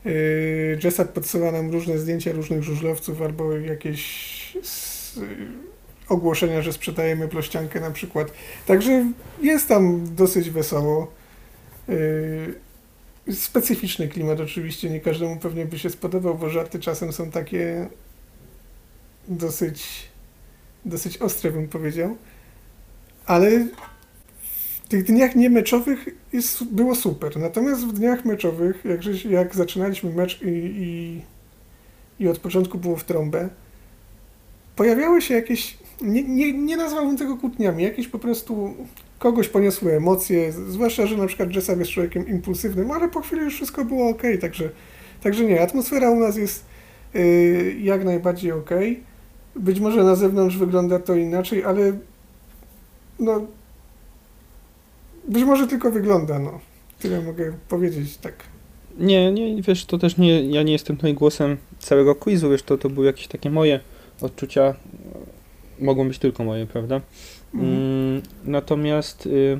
Y, 0.06 0.80
Jessap 0.84 1.12
podsyła 1.12 1.52
nam 1.52 1.72
różne 1.72 1.98
zdjęcia 1.98 2.32
różnych 2.32 2.64
żużlowców 2.64 3.22
albo 3.22 3.52
jakieś 3.52 4.58
s, 4.62 5.20
ogłoszenia, 6.10 6.62
że 6.62 6.74
sprzedajemy 6.74 7.28
plościankę 7.28 7.80
na 7.80 7.92
przykład. 7.92 8.32
Także 8.68 9.12
jest 9.42 9.68
tam 9.68 10.16
dosyć 10.16 10.50
wesoło. 10.50 11.12
Y, 11.90 12.64
Specyficzny 13.32 14.08
klimat 14.08 14.40
oczywiście, 14.40 14.90
nie 14.90 15.00
każdemu 15.00 15.38
pewnie 15.38 15.66
by 15.66 15.80
się 15.80 15.90
spodobał, 15.90 16.36
bo 16.36 16.50
żarty 16.50 16.80
czasem 16.80 17.14
są 17.14 17.32
takie 17.32 17.88
dosyć, 19.28 20.08
dosyć 20.86 21.18
ostre, 21.18 21.52
bym 21.52 21.68
powiedział. 21.68 22.18
Ale 23.26 23.68
w 24.84 24.88
tych 24.88 25.04
dniach 25.04 25.36
niemeczowych 25.36 26.08
jest, 26.34 26.64
było 26.64 26.96
super. 26.96 27.38
Natomiast 27.38 27.88
w 27.88 27.94
dniach 27.94 28.26
meczowych, 28.26 28.86
jak, 28.86 29.26
jak 29.26 29.56
zaczynaliśmy 29.56 30.14
mecz 30.14 30.42
i, 30.42 30.48
i, 30.48 31.22
i 32.20 32.28
od 32.28 32.40
początku 32.40 32.78
było 32.78 32.96
w 32.96 33.04
trąbę, 33.04 33.50
pojawiały 34.76 35.22
się 35.22 35.34
jakieś, 35.34 35.78
nie, 36.04 36.24
nie, 36.24 36.54
nie 36.54 36.78
nazwałbym 36.78 37.18
tego 37.18 37.38
kłótniami, 37.38 37.84
jakieś 37.84 38.08
po 38.08 38.20
prostu 38.20 38.74
kogoś 39.20 39.48
poniosły 39.48 39.94
emocje, 39.94 40.52
zwłaszcza, 40.52 41.08
że 41.08 41.18
na 41.18 41.28
przykład 41.28 41.56
Jessam 41.56 41.80
jest 41.80 41.92
człowiekiem 41.92 42.28
impulsywnym, 42.28 42.92
ale 42.92 43.10
po 43.10 43.22
chwili 43.22 43.42
już 43.42 43.56
wszystko 43.56 43.86
było 43.86 44.10
ok, 44.10 44.22
także, 44.42 44.70
także 45.24 45.44
nie, 45.44 45.62
atmosfera 45.62 46.10
u 46.10 46.20
nas 46.20 46.38
jest 46.38 46.66
yy, 47.14 47.76
jak 47.82 48.06
najbardziej 48.06 48.52
ok. 48.52 48.70
Być 49.56 49.80
może 49.80 50.04
na 50.04 50.16
zewnątrz 50.16 50.58
wygląda 50.58 51.00
to 51.00 51.16
inaczej, 51.16 51.64
ale 51.64 51.94
no 53.20 53.42
być 55.28 55.44
może 55.44 55.68
tylko 55.68 55.92
wygląda, 55.92 56.40
no. 56.40 56.60
Tyle 57.00 57.22
mogę 57.22 57.54
powiedzieć, 57.70 58.18
tak. 58.18 58.34
Nie, 59.00 59.32
nie, 59.32 59.62
wiesz, 59.62 59.86
to 59.86 59.98
też 59.98 60.18
nie, 60.18 60.44
ja 60.50 60.64
nie 60.64 60.72
jestem 60.72 60.96
tutaj 60.96 61.14
głosem 61.14 61.58
całego 61.80 62.16
quizu, 62.16 62.50
wiesz, 62.50 62.64
to, 62.64 62.78
to 62.78 62.90
były 62.90 63.06
jakieś 63.06 63.28
takie 63.28 63.50
moje 63.50 63.80
odczucia, 64.22 64.76
mogą 65.84 66.08
być 66.08 66.20
tylko 66.20 66.44
moje, 66.44 66.66
prawda? 66.66 67.02
Mm, 67.54 68.22
natomiast 68.46 69.26
y, 69.26 69.60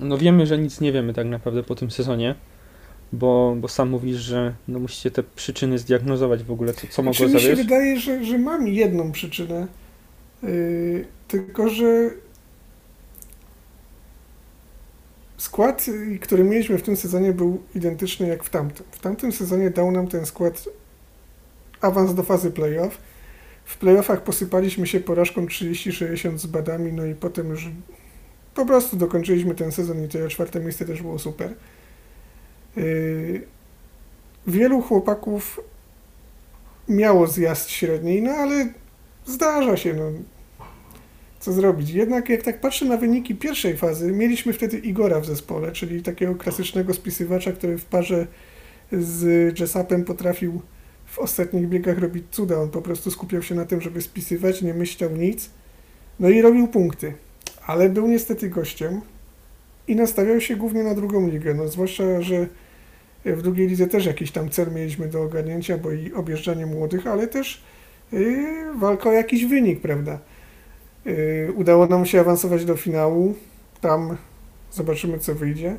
no 0.00 0.18
wiemy, 0.18 0.46
że 0.46 0.58
nic 0.58 0.80
nie 0.80 0.92
wiemy 0.92 1.14
tak 1.14 1.26
naprawdę 1.26 1.62
po 1.62 1.74
tym 1.74 1.90
sezonie, 1.90 2.34
bo, 3.12 3.56
bo 3.60 3.68
sam 3.68 3.88
mówisz, 3.88 4.16
że 4.16 4.54
no 4.68 4.78
musicie 4.78 5.10
te 5.10 5.22
przyczyny 5.22 5.78
zdiagnozować 5.78 6.42
w 6.42 6.52
ogóle, 6.52 6.74
co, 6.74 6.86
co 6.86 7.02
mogło 7.02 7.14
Znaczy, 7.14 7.34
mi 7.34 7.40
się 7.40 7.46
zawieść. 7.46 7.62
wydaje, 7.62 8.00
że, 8.00 8.24
że 8.24 8.38
mam 8.38 8.68
jedną 8.68 9.12
przyczynę, 9.12 9.66
yy, 10.42 11.04
tylko 11.28 11.68
że 11.68 12.10
skład, 15.36 15.88
y, 15.88 16.18
który 16.18 16.44
mieliśmy 16.44 16.78
w 16.78 16.82
tym 16.82 16.96
sezonie 16.96 17.32
był 17.32 17.62
identyczny 17.74 18.28
jak 18.28 18.44
w 18.44 18.50
tamtym. 18.50 18.86
W 18.90 18.98
tamtym 18.98 19.32
sezonie 19.32 19.70
dał 19.70 19.92
nam 19.92 20.08
ten 20.08 20.26
skład 20.26 20.68
awans 21.80 22.14
do 22.14 22.22
fazy 22.22 22.50
playoff. 22.50 22.98
W 23.66 23.78
playoffach 23.78 24.22
posypaliśmy 24.22 24.86
się 24.86 25.00
porażką 25.00 25.46
30-60 25.46 26.38
z 26.38 26.46
badami, 26.46 26.92
no 26.92 27.06
i 27.06 27.14
potem 27.14 27.48
już 27.48 27.68
po 28.54 28.66
prostu 28.66 28.96
dokończyliśmy 28.96 29.54
ten 29.54 29.72
sezon 29.72 30.04
i 30.04 30.08
to 30.08 30.28
czwarte 30.28 30.60
miejsce 30.60 30.84
też 30.84 31.02
było 31.02 31.18
super. 31.18 31.54
Yy, 32.76 33.42
wielu 34.46 34.82
chłopaków 34.82 35.60
miało 36.88 37.26
zjazd 37.26 37.70
średniej, 37.70 38.22
no 38.22 38.30
ale 38.30 38.68
zdarza 39.24 39.76
się, 39.76 39.94
no. 39.94 40.12
Co 41.40 41.52
zrobić? 41.52 41.90
Jednak 41.90 42.28
jak 42.28 42.42
tak 42.42 42.60
patrzę 42.60 42.84
na 42.84 42.96
wyniki 42.96 43.34
pierwszej 43.34 43.76
fazy, 43.76 44.12
mieliśmy 44.12 44.52
wtedy 44.52 44.78
Igora 44.78 45.20
w 45.20 45.26
zespole, 45.26 45.72
czyli 45.72 46.02
takiego 46.02 46.34
klasycznego 46.34 46.94
spisywacza, 46.94 47.52
który 47.52 47.78
w 47.78 47.84
parze 47.84 48.26
z 48.92 49.60
Jessapem 49.60 50.04
potrafił 50.04 50.62
w 51.16 51.18
ostatnich 51.18 51.68
biegach 51.68 51.98
robić 51.98 52.24
cuda. 52.30 52.60
On 52.60 52.70
po 52.70 52.82
prostu 52.82 53.10
skupiał 53.10 53.42
się 53.42 53.54
na 53.54 53.64
tym, 53.64 53.80
żeby 53.80 54.02
spisywać, 54.02 54.62
nie 54.62 54.74
myślał 54.74 55.10
nic. 55.10 55.50
No 56.20 56.28
i 56.28 56.42
robił 56.42 56.68
punkty. 56.68 57.12
Ale 57.66 57.88
był 57.88 58.08
niestety 58.08 58.48
gościem 58.48 59.00
i 59.88 59.96
nastawiał 59.96 60.40
się 60.40 60.56
głównie 60.56 60.84
na 60.84 60.94
drugą 60.94 61.28
ligę. 61.28 61.54
No 61.54 61.68
zwłaszcza, 61.68 62.22
że 62.22 62.46
w 63.24 63.42
drugiej 63.42 63.68
lidze 63.68 63.86
też 63.86 64.06
jakiś 64.06 64.30
tam 64.30 64.50
cel 64.50 64.72
mieliśmy 64.72 65.08
do 65.08 65.22
ogarnięcia, 65.22 65.78
bo 65.78 65.92
i 65.92 66.12
objeżdżanie 66.12 66.66
młodych, 66.66 67.06
ale 67.06 67.28
też 67.28 67.62
yy, 68.12 68.74
walka 68.74 69.10
o 69.10 69.12
jakiś 69.12 69.44
wynik, 69.44 69.80
prawda? 69.80 70.18
Yy, 71.04 71.52
udało 71.54 71.86
nam 71.86 72.06
się 72.06 72.20
awansować 72.20 72.64
do 72.64 72.76
finału. 72.76 73.34
Tam 73.80 74.16
zobaczymy, 74.72 75.18
co 75.18 75.34
wyjdzie. 75.34 75.76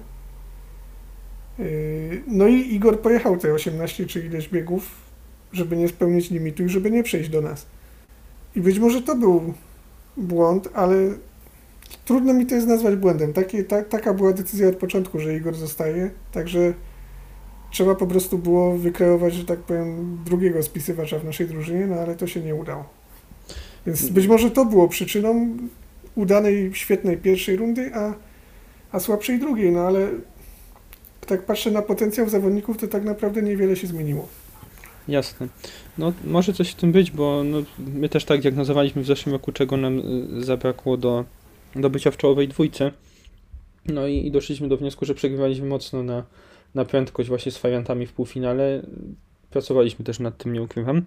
Yy, 1.59 2.21
no 2.27 2.47
i 2.47 2.75
Igor 2.75 3.01
pojechał 3.01 3.37
te 3.37 3.53
18 3.53 4.05
czy 4.05 4.25
ileś 4.25 4.49
biegów, 4.49 5.06
żeby 5.53 5.77
nie 5.77 5.87
spełnić 5.87 6.29
limitu 6.29 6.63
i 6.63 6.69
żeby 6.69 6.91
nie 6.91 7.03
przejść 7.03 7.29
do 7.29 7.41
nas. 7.41 7.65
I 8.55 8.61
być 8.61 8.79
może 8.79 9.01
to 9.01 9.15
był 9.15 9.53
błąd, 10.17 10.69
ale 10.73 10.95
trudno 12.05 12.33
mi 12.33 12.45
to 12.45 12.55
jest 12.55 12.67
nazwać 12.67 12.95
błędem. 12.95 13.33
Takie, 13.33 13.63
ta, 13.63 13.83
taka 13.83 14.13
była 14.13 14.33
decyzja 14.33 14.67
od 14.67 14.75
początku, 14.75 15.19
że 15.19 15.35
Igor 15.35 15.55
zostaje, 15.55 16.11
także 16.31 16.73
trzeba 17.71 17.95
po 17.95 18.07
prostu 18.07 18.37
było 18.37 18.77
wykreować, 18.77 19.33
że 19.33 19.45
tak 19.45 19.59
powiem, 19.59 20.17
drugiego 20.25 20.63
spisywacza 20.63 21.19
w 21.19 21.25
naszej 21.25 21.47
drużynie, 21.47 21.87
no 21.87 21.95
ale 21.95 22.15
to 22.15 22.27
się 22.27 22.41
nie 22.41 22.55
udało. 22.55 22.85
Więc 23.85 24.09
być 24.09 24.27
może 24.27 24.51
to 24.51 24.65
było 24.65 24.87
przyczyną 24.87 25.57
udanej, 26.15 26.71
świetnej 26.73 27.17
pierwszej 27.17 27.55
rundy, 27.55 27.95
a, 27.95 28.13
a 28.91 28.99
słabszej 28.99 29.39
drugiej, 29.39 29.71
no 29.71 29.79
ale 29.79 30.09
tak 31.27 31.45
patrzę 31.45 31.71
na 31.71 31.81
potencjał 31.81 32.29
zawodników, 32.29 32.77
to 32.77 32.87
tak 32.87 33.03
naprawdę 33.03 33.41
niewiele 33.41 33.75
się 33.75 33.87
zmieniło. 33.87 34.27
Jasne. 35.07 35.47
No 35.97 36.13
może 36.23 36.53
coś 36.53 36.69
w 36.69 36.75
tym 36.75 36.91
być, 36.91 37.11
bo 37.11 37.43
no, 37.43 37.57
my 37.93 38.09
też 38.09 38.25
tak 38.25 38.41
diagnozowaliśmy 38.41 39.01
w 39.01 39.05
zeszłym 39.05 39.33
roku, 39.33 39.51
czego 39.51 39.77
nam 39.77 39.99
y, 40.39 40.43
zabrakło 40.43 40.97
do, 40.97 41.25
do 41.75 41.89
bycia 41.89 42.11
w 42.11 42.17
czołowej 42.17 42.47
dwójce. 42.47 42.91
No 43.85 44.07
i, 44.07 44.27
i 44.27 44.31
doszliśmy 44.31 44.67
do 44.67 44.77
wniosku, 44.77 45.05
że 45.05 45.15
przegrywaliśmy 45.15 45.67
mocno 45.67 46.03
na, 46.03 46.23
na 46.75 46.85
prędkość 46.85 47.29
właśnie 47.29 47.51
z 47.51 47.57
fajantami 47.57 48.05
w 48.05 48.13
półfinale. 48.13 48.81
Pracowaliśmy 49.49 50.05
też 50.05 50.19
nad 50.19 50.37
tym, 50.37 50.53
nie 50.53 50.61
ukrywam. 50.61 51.01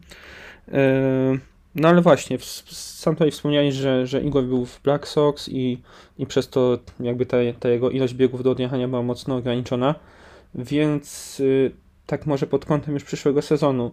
E, 0.73 1.39
No 1.75 1.89
ale 1.89 2.03
właśnie, 2.03 2.39
sam 2.69 3.15
tutaj 3.15 3.31
wspomniałeś, 3.31 3.75
że, 3.75 4.07
że 4.07 4.23
Igor 4.23 4.45
był 4.45 4.67
w 4.67 4.81
Black 4.83 5.09
Sox 5.09 5.49
i, 5.49 5.79
i 6.19 6.27
przez 6.27 6.49
to 6.49 6.79
jakby 7.01 7.27
ta, 7.27 7.37
ta 7.61 7.69
jego 7.69 7.91
ilość 7.91 8.15
biegów 8.15 8.43
do 8.43 8.51
odjechania 8.51 8.89
była 8.89 9.03
mocno 9.03 9.37
ograniczona, 9.37 9.95
więc 10.55 11.41
y, 11.41 11.73
tak 12.11 12.27
może 12.27 12.47
pod 12.47 12.65
kątem 12.65 12.95
już 12.95 13.05
przyszłego 13.05 13.43
sezonu 13.43 13.91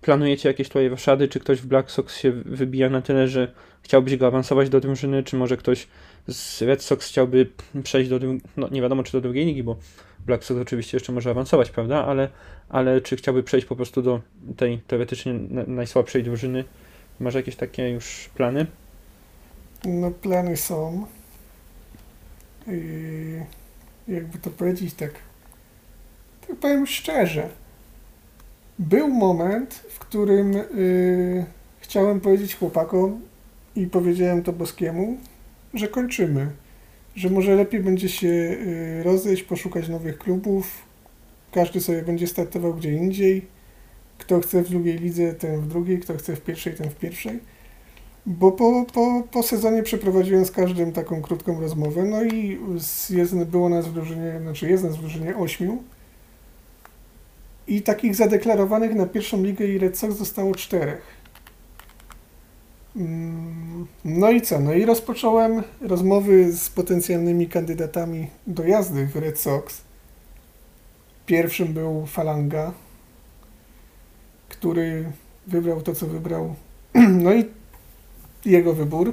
planujecie 0.00 0.48
jakieś 0.48 0.68
tutaj 0.68 0.88
roszady, 0.88 1.28
czy 1.28 1.40
ktoś 1.40 1.60
w 1.60 1.66
Black 1.66 1.90
Sox 1.90 2.16
się 2.16 2.32
wybija 2.32 2.90
na 2.90 3.02
tyle, 3.02 3.28
że 3.28 3.52
chciałbyś 3.82 4.16
go 4.16 4.26
awansować 4.26 4.68
do 4.68 4.80
drużyny, 4.80 5.22
czy 5.22 5.36
może 5.36 5.56
ktoś 5.56 5.88
z 6.28 6.62
Red 6.62 6.82
Sox 6.82 7.08
chciałby 7.08 7.50
przejść 7.82 8.10
do, 8.10 8.18
no 8.56 8.68
nie 8.68 8.82
wiadomo 8.82 9.02
czy 9.02 9.12
do 9.12 9.20
drugiej 9.20 9.46
ligi, 9.46 9.62
bo 9.62 9.76
Black 10.26 10.44
Sox 10.44 10.60
oczywiście 10.60 10.96
jeszcze 10.96 11.12
może 11.12 11.30
awansować, 11.30 11.70
prawda, 11.70 12.04
ale, 12.06 12.28
ale 12.68 13.00
czy 13.00 13.16
chciałby 13.16 13.42
przejść 13.42 13.66
po 13.66 13.76
prostu 13.76 14.02
do 14.02 14.20
tej 14.56 14.78
teoretycznie 14.78 15.32
na- 15.32 15.64
najsłabszej 15.66 16.22
drużyny? 16.22 16.64
Masz 17.20 17.34
jakieś 17.34 17.56
takie 17.56 17.90
już 17.90 18.30
plany? 18.34 18.66
No 19.84 20.10
plany 20.10 20.56
są. 20.56 21.06
Yy, 22.66 23.46
jakby 24.08 24.38
to 24.38 24.50
powiedzieć 24.50 24.94
tak, 24.94 25.12
tak 26.46 26.56
powiem 26.56 26.86
szczerze. 26.86 27.48
Był 28.78 29.08
moment, 29.08 29.74
w 29.74 29.98
którym 29.98 30.52
yy, 30.52 31.44
chciałem 31.78 32.20
powiedzieć 32.20 32.56
chłopakom 32.56 33.20
i 33.76 33.86
powiedziałem 33.86 34.42
to 34.42 34.52
Boskiemu, 34.52 35.16
że 35.74 35.88
kończymy. 35.88 36.50
Że 37.16 37.30
może 37.30 37.54
lepiej 37.54 37.80
będzie 37.80 38.08
się 38.08 38.26
yy, 38.26 39.02
rozejść, 39.02 39.42
poszukać 39.42 39.88
nowych 39.88 40.18
klubów. 40.18 40.82
Każdy 41.52 41.80
sobie 41.80 42.02
będzie 42.02 42.26
startował 42.26 42.74
gdzie 42.74 42.92
indziej. 42.92 43.46
Kto 44.18 44.40
chce 44.40 44.62
w 44.62 44.68
drugiej 44.68 44.98
lidze, 44.98 45.34
ten 45.34 45.60
w 45.60 45.66
drugiej, 45.66 46.00
kto 46.00 46.16
chce 46.16 46.36
w 46.36 46.40
pierwszej, 46.40 46.74
ten 46.74 46.90
w 46.90 46.94
pierwszej. 46.94 47.40
Bo 48.26 48.52
po, 48.52 48.86
po, 48.92 49.22
po 49.30 49.42
sezonie 49.42 49.82
przeprowadziłem 49.82 50.44
z 50.44 50.50
każdym 50.50 50.92
taką 50.92 51.22
krótką 51.22 51.60
rozmowę, 51.60 52.04
no 52.04 52.24
i 52.24 52.58
jest, 53.10 53.36
było 53.36 53.68
nas 53.68 53.88
w 53.88 53.92
drużynie, 53.92 54.38
znaczy 54.42 54.70
jest 54.70 54.84
nas 54.84 54.96
w 54.96 55.00
drużynie 55.00 55.36
ośmiu 55.36 55.82
i 57.66 57.82
takich 57.82 58.16
zadeklarowanych 58.16 58.94
na 58.94 59.06
pierwszą 59.06 59.42
ligę 59.42 59.66
i 59.66 59.78
Red 59.78 59.98
Sox 59.98 60.16
zostało 60.16 60.54
czterech. 60.54 61.02
Mm, 62.96 63.86
No 64.04 64.30
i 64.30 64.42
co? 64.42 64.60
No 64.60 64.72
i 64.72 64.84
rozpocząłem 64.84 65.62
rozmowy 65.80 66.52
z 66.52 66.70
potencjalnymi 66.70 67.48
kandydatami 67.48 68.30
do 68.46 68.64
jazdy 68.64 69.06
w 69.06 69.16
Red 69.16 69.40
Sox. 69.40 69.80
Pierwszym 71.26 71.72
był 71.72 72.06
Falanga, 72.06 72.72
który 74.48 75.12
wybrał 75.46 75.82
to, 75.82 75.94
co 75.94 76.06
wybrał. 76.06 76.54
No 77.24 77.34
i 77.34 77.44
jego 78.44 78.72
wybór. 78.72 79.12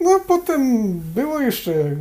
No 0.00 0.20
potem 0.20 0.92
było 1.00 1.40
jeszcze 1.40 1.96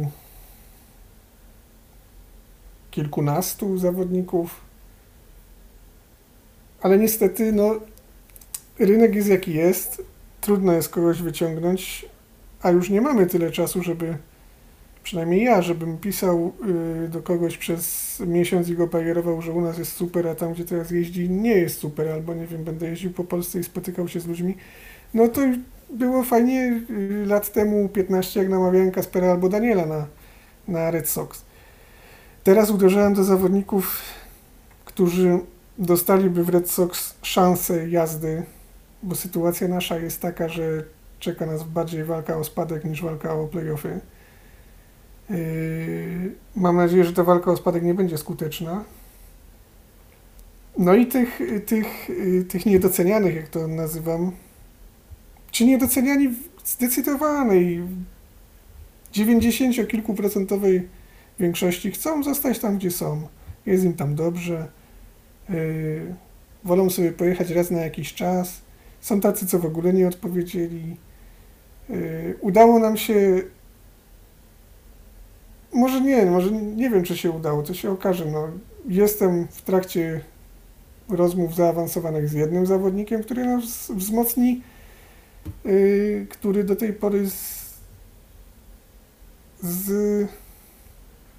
kilkunastu 2.91 3.77
zawodników. 3.77 4.64
Ale 6.85 6.97
niestety, 6.97 7.51
no, 7.51 7.75
rynek 8.79 9.15
jest 9.15 9.27
jaki 9.27 9.53
jest. 9.53 10.03
Trudno 10.41 10.73
jest 10.73 10.89
kogoś 10.89 11.21
wyciągnąć, 11.21 12.05
a 12.61 12.71
już 12.71 12.89
nie 12.89 13.01
mamy 13.01 13.25
tyle 13.27 13.51
czasu, 13.51 13.83
żeby 13.83 14.17
przynajmniej 15.03 15.43
ja, 15.43 15.61
żebym 15.61 15.97
pisał 15.97 16.53
y, 17.05 17.09
do 17.09 17.21
kogoś 17.21 17.57
przez 17.57 18.15
miesiąc 18.27 18.69
i 18.69 18.75
go 18.75 18.87
bajerował, 18.87 19.41
że 19.41 19.51
u 19.51 19.61
nas 19.61 19.77
jest 19.77 19.91
super, 19.91 20.27
a 20.27 20.35
tam, 20.35 20.53
gdzie 20.53 20.65
teraz 20.65 20.91
jeździ, 20.91 21.29
nie 21.29 21.57
jest 21.57 21.79
super, 21.79 22.07
albo 22.07 22.33
nie 22.33 22.47
wiem, 22.47 22.63
będę 22.63 22.89
jeździł 22.89 23.11
po 23.11 23.23
Polsce 23.23 23.59
i 23.59 23.63
spotykał 23.63 24.07
się 24.07 24.19
z 24.19 24.27
ludźmi. 24.27 24.57
No 25.13 25.27
to 25.27 25.41
było 25.89 26.23
fajnie 26.23 26.81
y, 26.89 27.25
lat 27.25 27.51
temu, 27.51 27.89
15, 27.89 28.39
jak 28.39 28.49
namawiałem 28.49 28.91
Kaspera 28.91 29.31
albo 29.31 29.49
Daniela 29.49 29.85
na, 29.85 30.07
na 30.67 30.91
Red 30.91 31.09
Sox. 31.09 31.45
Teraz 32.43 32.69
uderzałem 32.69 33.13
do 33.13 33.23
zawodników, 33.23 34.01
którzy 34.85 35.39
dostaliby 35.77 36.43
w 36.43 36.49
Red 36.49 36.71
Sox 36.71 37.15
szansę 37.21 37.89
jazdy, 37.89 38.43
bo 39.03 39.15
sytuacja 39.15 39.67
nasza 39.67 39.97
jest 39.97 40.21
taka, 40.21 40.49
że 40.49 40.83
czeka 41.19 41.45
nas 41.45 41.63
bardziej 41.63 42.03
walka 42.03 42.37
o 42.37 42.43
spadek 42.43 42.85
niż 42.85 43.01
walka 43.01 43.33
o 43.33 43.47
playoffy. 43.47 43.99
Yy, 45.29 46.35
mam 46.55 46.75
nadzieję, 46.75 47.03
że 47.03 47.13
ta 47.13 47.23
walka 47.23 47.51
o 47.51 47.57
spadek 47.57 47.83
nie 47.83 47.93
będzie 47.93 48.17
skuteczna. 48.17 48.83
No 50.77 50.95
i 50.95 51.07
tych, 51.07 51.39
tych, 51.65 52.09
tych 52.49 52.65
niedocenianych, 52.65 53.35
jak 53.35 53.47
to 53.47 53.67
nazywam, 53.67 54.31
czy 55.51 55.65
niedoceniani 55.65 56.29
w 56.29 56.49
zdecydowanej, 56.65 57.83
90 59.11 59.87
kilkuprocentowej 59.87 60.87
większości 61.39 61.91
chcą 61.91 62.23
zostać 62.23 62.59
tam, 62.59 62.77
gdzie 62.77 62.91
są. 62.91 63.27
Jest 63.65 63.83
im 63.83 63.93
tam 63.93 64.15
dobrze. 64.15 64.67
Yy, 65.49 66.15
wolą 66.63 66.89
sobie 66.89 67.11
pojechać 67.11 67.49
raz 67.49 67.71
na 67.71 67.81
jakiś 67.81 68.13
czas. 68.13 68.61
Są 69.01 69.21
tacy, 69.21 69.47
co 69.47 69.59
w 69.59 69.65
ogóle 69.65 69.93
nie 69.93 70.07
odpowiedzieli. 70.07 70.97
Yy, 71.89 72.37
udało 72.41 72.79
nam 72.79 72.97
się. 72.97 73.41
Może 75.73 76.01
nie, 76.01 76.25
może 76.25 76.51
nie 76.51 76.89
wiem, 76.89 77.03
czy 77.03 77.17
się 77.17 77.31
udało, 77.31 77.63
to 77.63 77.73
się 77.73 77.91
okaże. 77.91 78.25
No, 78.25 78.47
jestem 78.87 79.47
w 79.47 79.61
trakcie 79.61 80.21
rozmów 81.09 81.55
zaawansowanych 81.55 82.29
z 82.29 82.33
jednym 82.33 82.65
zawodnikiem, 82.65 83.23
który 83.23 83.45
nas 83.45 83.91
wzmocni, 83.91 84.61
yy, 85.65 86.27
który 86.29 86.63
do 86.63 86.75
tej 86.75 86.93
pory 86.93 87.29
z, 87.29 87.65
z 89.61 90.27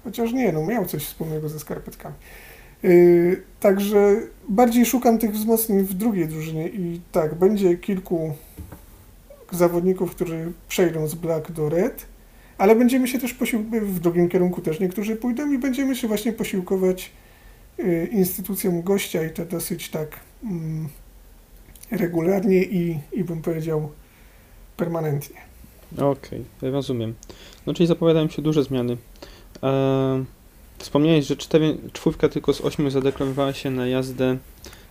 Chociaż 0.07 0.33
nie, 0.33 0.51
no 0.51 0.65
miał 0.65 0.85
coś 0.85 1.05
wspólnego 1.05 1.49
ze 1.49 1.59
skarpetkami. 1.59 2.15
Yy, 2.83 3.41
także 3.59 4.15
bardziej 4.49 4.85
szukam 4.85 5.17
tych 5.17 5.31
wzmocnień 5.31 5.83
w 5.83 5.93
drugiej 5.93 6.27
drużynie 6.27 6.67
i 6.67 7.01
tak, 7.11 7.35
będzie 7.35 7.77
kilku 7.77 8.33
zawodników, 9.51 10.15
którzy 10.15 10.51
przejdą 10.67 11.07
z 11.07 11.15
black 11.15 11.51
do 11.51 11.69
red, 11.69 12.05
ale 12.57 12.75
będziemy 12.75 13.07
się 13.07 13.19
też 13.19 13.33
posiłkować, 13.33 13.81
w 13.81 13.99
drugim 13.99 14.29
kierunku 14.29 14.61
też 14.61 14.79
niektórzy 14.79 15.15
pójdą 15.15 15.51
i 15.51 15.57
będziemy 15.57 15.95
się 15.95 16.07
właśnie 16.07 16.33
posiłkować 16.33 17.11
yy, 17.77 18.05
instytucją 18.05 18.81
gościa 18.81 19.23
i 19.23 19.29
to 19.29 19.45
dosyć 19.45 19.89
tak 19.89 20.19
mm, 20.43 20.87
regularnie 21.91 22.63
i, 22.63 22.99
i 23.11 23.23
bym 23.23 23.41
powiedział 23.41 23.89
permanentnie. 24.77 25.37
Okej, 25.97 26.45
okay, 26.57 26.71
rozumiem. 26.71 27.13
No 27.65 27.73
czyli 27.73 27.87
zapowiadają 27.87 28.29
się 28.29 28.41
duże 28.41 28.63
zmiany 28.63 28.97
E, 29.63 30.25
wspomniałeś, 30.77 31.25
że 31.25 31.37
cztery, 31.37 31.77
czwórka 31.93 32.29
tylko 32.29 32.53
z 32.53 32.61
ośmiu 32.61 32.89
zadeklarowała 32.89 33.53
się 33.53 33.71
na 33.71 33.87
jazdę, 33.87 34.37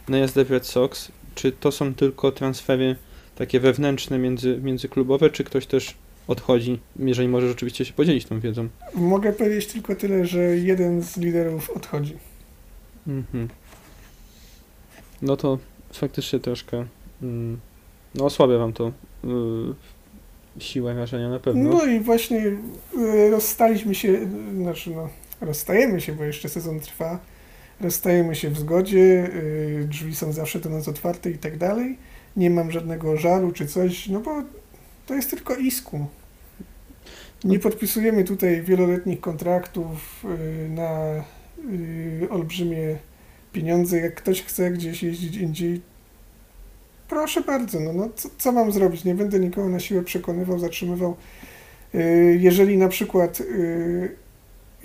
na 0.08 0.18
jazdę 0.18 0.44
w 0.44 0.50
Red 0.50 0.66
Sox. 0.66 1.12
Czy 1.34 1.52
to 1.52 1.72
są 1.72 1.94
tylko 1.94 2.32
transfery 2.32 2.96
takie 3.36 3.60
wewnętrzne, 3.60 4.18
między, 4.18 4.58
międzyklubowe, 4.62 5.30
czy 5.30 5.44
ktoś 5.44 5.66
też 5.66 5.94
odchodzi, 6.28 6.78
jeżeli 6.98 7.28
możesz 7.28 7.52
oczywiście 7.52 7.84
się 7.84 7.92
podzielić 7.92 8.24
tą 8.24 8.40
wiedzą? 8.40 8.68
Mogę 8.94 9.32
powiedzieć 9.32 9.66
tylko 9.66 9.94
tyle, 9.94 10.26
że 10.26 10.40
jeden 10.40 11.02
z 11.02 11.16
liderów 11.16 11.70
odchodzi. 11.70 12.16
Mhm. 13.06 13.48
No 15.22 15.36
to 15.36 15.58
faktycznie 15.92 16.38
troszkę 16.38 16.86
mm, 17.22 17.60
no 18.14 18.24
osłabia 18.24 18.58
wam 18.58 18.72
to 18.72 18.92
yy, 19.24 19.74
siłę 20.58 20.94
wrażenia 20.94 21.28
na 21.28 21.38
pewno. 21.38 21.70
No 21.70 21.84
i 21.84 22.00
właśnie 22.00 22.52
e, 22.98 23.30
rozstaliśmy 23.30 23.94
się, 23.94 24.28
znaczy 24.62 24.90
no, 24.90 25.08
rozstajemy 25.40 26.00
się, 26.00 26.12
bo 26.12 26.24
jeszcze 26.24 26.48
sezon 26.48 26.80
trwa, 26.80 27.18
rozstajemy 27.80 28.34
się 28.34 28.50
w 28.50 28.58
zgodzie, 28.58 29.30
e, 29.82 29.84
drzwi 29.84 30.16
są 30.16 30.32
zawsze 30.32 30.60
do 30.60 30.70
nas 30.70 30.88
otwarte 30.88 31.30
i 31.30 31.38
tak 31.38 31.56
dalej. 31.56 31.98
Nie 32.36 32.50
mam 32.50 32.70
żadnego 32.70 33.16
żalu 33.16 33.52
czy 33.52 33.66
coś, 33.66 34.08
no 34.08 34.20
bo 34.20 34.42
to 35.06 35.14
jest 35.14 35.30
tylko 35.30 35.56
isku. 35.56 36.06
Nie 37.44 37.58
podpisujemy 37.58 38.24
tutaj 38.24 38.62
wieloletnich 38.62 39.20
kontraktów 39.20 40.24
e, 40.24 40.68
na 40.68 41.24
olbrzymie 42.30 42.96
pieniądze. 43.52 43.98
Jak 43.98 44.14
ktoś 44.14 44.42
chce 44.42 44.70
gdzieś 44.70 45.02
jeździć 45.02 45.36
indziej, 45.36 45.80
Proszę 47.08 47.40
bardzo, 47.40 47.80
no, 47.80 47.92
no 47.92 48.08
co, 48.16 48.28
co 48.38 48.52
mam 48.52 48.72
zrobić? 48.72 49.04
Nie 49.04 49.14
będę 49.14 49.40
nikogo 49.40 49.68
na 49.68 49.80
siłę 49.80 50.02
przekonywał, 50.02 50.58
zatrzymywał. 50.58 51.16
Y, 51.94 52.38
jeżeli 52.40 52.78
na 52.78 52.88
przykład 52.88 53.40
y, 53.40 54.16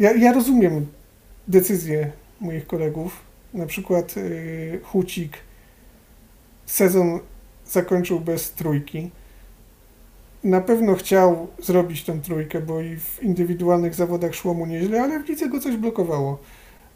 ja, 0.02 0.14
ja 0.14 0.34
rozumiem 0.34 0.88
decyzję 1.48 2.12
moich 2.40 2.68
kolegów, 2.68 3.20
na 3.54 3.66
przykład 3.66 4.18
y, 4.18 4.80
Hucik 4.84 5.38
sezon 6.66 7.20
zakończył 7.66 8.20
bez 8.20 8.52
trójki. 8.52 9.12
Na 10.44 10.62
pewno 10.62 10.96
chciał 10.96 11.48
zrobić 11.60 12.04
tą 12.04 12.22
trójkę, 12.22 12.62
bo 12.62 12.82
i 12.82 12.96
w 12.96 13.24
indywidualnych 13.24 13.96
zawodach 13.96 14.36
szło 14.36 14.54
mu 14.54 14.66
nieźle, 14.66 15.02
ale 15.02 15.20
w 15.20 15.30
lidze 15.30 15.50
go 15.50 15.60
coś 15.60 15.78
blokowało. 15.78 16.40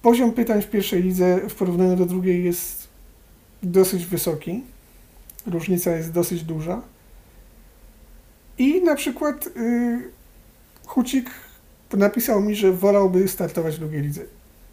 Poziom 0.02 0.32
pytań 0.32 0.62
w 0.62 0.70
pierwszej 0.70 1.04
lidze 1.04 1.50
w 1.50 1.56
porównaniu 1.56 1.96
do 1.96 2.06
drugiej 2.06 2.44
jest 2.44 2.88
dosyć 3.64 4.06
wysoki 4.06 4.64
różnica 5.48 5.92
jest 5.92 6.12
dosyć 6.12 6.44
duża. 6.44 6.82
I 8.58 8.84
na 8.84 8.96
przykład 8.96 9.46
yy, 9.56 10.12
Hucik 10.86 11.30
napisał 11.94 12.42
mi, 12.42 12.56
że 12.56 12.72
wolałby 12.72 13.28
startować 13.28 13.76
w 13.76 13.80
drugiej 13.80 14.02
lidze. 14.02 14.22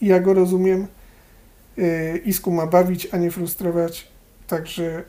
I 0.00 0.06
ja 0.06 0.20
go 0.20 0.34
rozumiem. 0.34 0.86
Yy, 1.76 2.18
Isku 2.24 2.50
ma 2.50 2.66
bawić, 2.66 3.08
a 3.12 3.16
nie 3.16 3.30
frustrować. 3.30 4.08
Także 4.46 5.04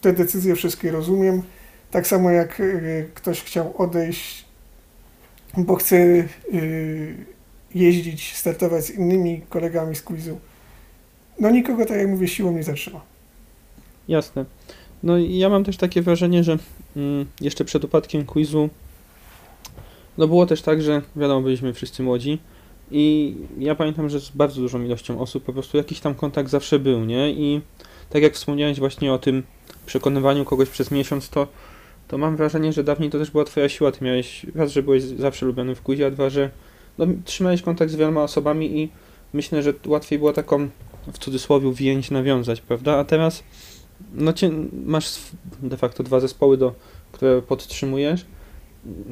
te 0.00 0.12
decyzje 0.12 0.56
wszystkie 0.56 0.90
rozumiem. 0.90 1.42
Tak 1.90 2.06
samo 2.06 2.30
jak 2.30 2.58
yy, 2.58 3.08
ktoś 3.14 3.42
chciał 3.42 3.74
odejść, 3.76 4.44
bo 5.56 5.76
chce 5.76 5.96
yy, 5.96 6.26
jeździć, 7.74 8.36
startować 8.36 8.84
z 8.84 8.90
innymi 8.90 9.42
kolegami 9.48 9.96
z 9.96 10.02
quizu. 10.02 10.38
No 11.40 11.50
nikogo, 11.50 11.86
tak 11.86 11.98
jak 11.98 12.08
mówię, 12.08 12.28
siłą 12.28 12.52
nie 12.52 12.62
zatrzyma. 12.62 13.00
Jasne. 14.08 14.44
No 15.02 15.18
ja 15.18 15.48
mam 15.48 15.64
też 15.64 15.76
takie 15.76 16.02
wrażenie, 16.02 16.44
że 16.44 16.58
mm, 16.96 17.26
jeszcze 17.40 17.64
przed 17.64 17.84
upadkiem 17.84 18.24
quizu 18.24 18.68
no 20.18 20.26
było 20.26 20.46
też 20.46 20.62
tak, 20.62 20.82
że 20.82 21.02
wiadomo, 21.16 21.42
byliśmy 21.42 21.72
wszyscy 21.72 22.02
młodzi 22.02 22.38
i 22.90 23.34
ja 23.58 23.74
pamiętam, 23.74 24.08
że 24.08 24.20
z 24.20 24.30
bardzo 24.30 24.60
dużą 24.60 24.82
ilością 24.82 25.20
osób 25.20 25.44
po 25.44 25.52
prostu 25.52 25.76
jakiś 25.76 26.00
tam 26.00 26.14
kontakt 26.14 26.50
zawsze 26.50 26.78
był, 26.78 27.04
nie? 27.04 27.30
I 27.30 27.60
tak 28.10 28.22
jak 28.22 28.34
wspomniałeś 28.34 28.78
właśnie 28.78 29.12
o 29.12 29.18
tym 29.18 29.42
przekonywaniu 29.86 30.44
kogoś 30.44 30.68
przez 30.68 30.90
miesiąc, 30.90 31.28
to, 31.28 31.46
to 32.08 32.18
mam 32.18 32.36
wrażenie, 32.36 32.72
że 32.72 32.84
dawniej 32.84 33.10
to 33.10 33.18
też 33.18 33.30
była 33.30 33.44
twoja 33.44 33.68
siła. 33.68 33.92
Ty 33.92 34.04
miałeś, 34.04 34.46
raz, 34.54 34.72
że 34.72 34.82
byłeś 34.82 35.02
zawsze 35.02 35.46
lubiony 35.46 35.74
w 35.74 35.82
quizie, 35.82 36.06
a 36.06 36.10
dwa, 36.10 36.30
że 36.30 36.50
no, 36.98 37.06
trzymałeś 37.24 37.62
kontakt 37.62 37.92
z 37.92 37.96
wieloma 37.96 38.22
osobami 38.22 38.80
i 38.80 38.88
myślę, 39.32 39.62
że 39.62 39.72
łatwiej 39.86 40.18
było 40.18 40.32
taką 40.32 40.68
w 41.12 41.18
cudzysłowie 41.18 41.72
więź 41.72 42.10
nawiązać, 42.10 42.60
prawda? 42.60 42.98
A 42.98 43.04
teraz 43.04 43.42
no 44.14 44.32
masz 44.84 45.18
de 45.62 45.76
facto 45.76 46.02
dwa 46.02 46.20
zespoły, 46.20 46.56
do, 46.56 46.74
które 47.12 47.42
podtrzymujesz, 47.42 48.26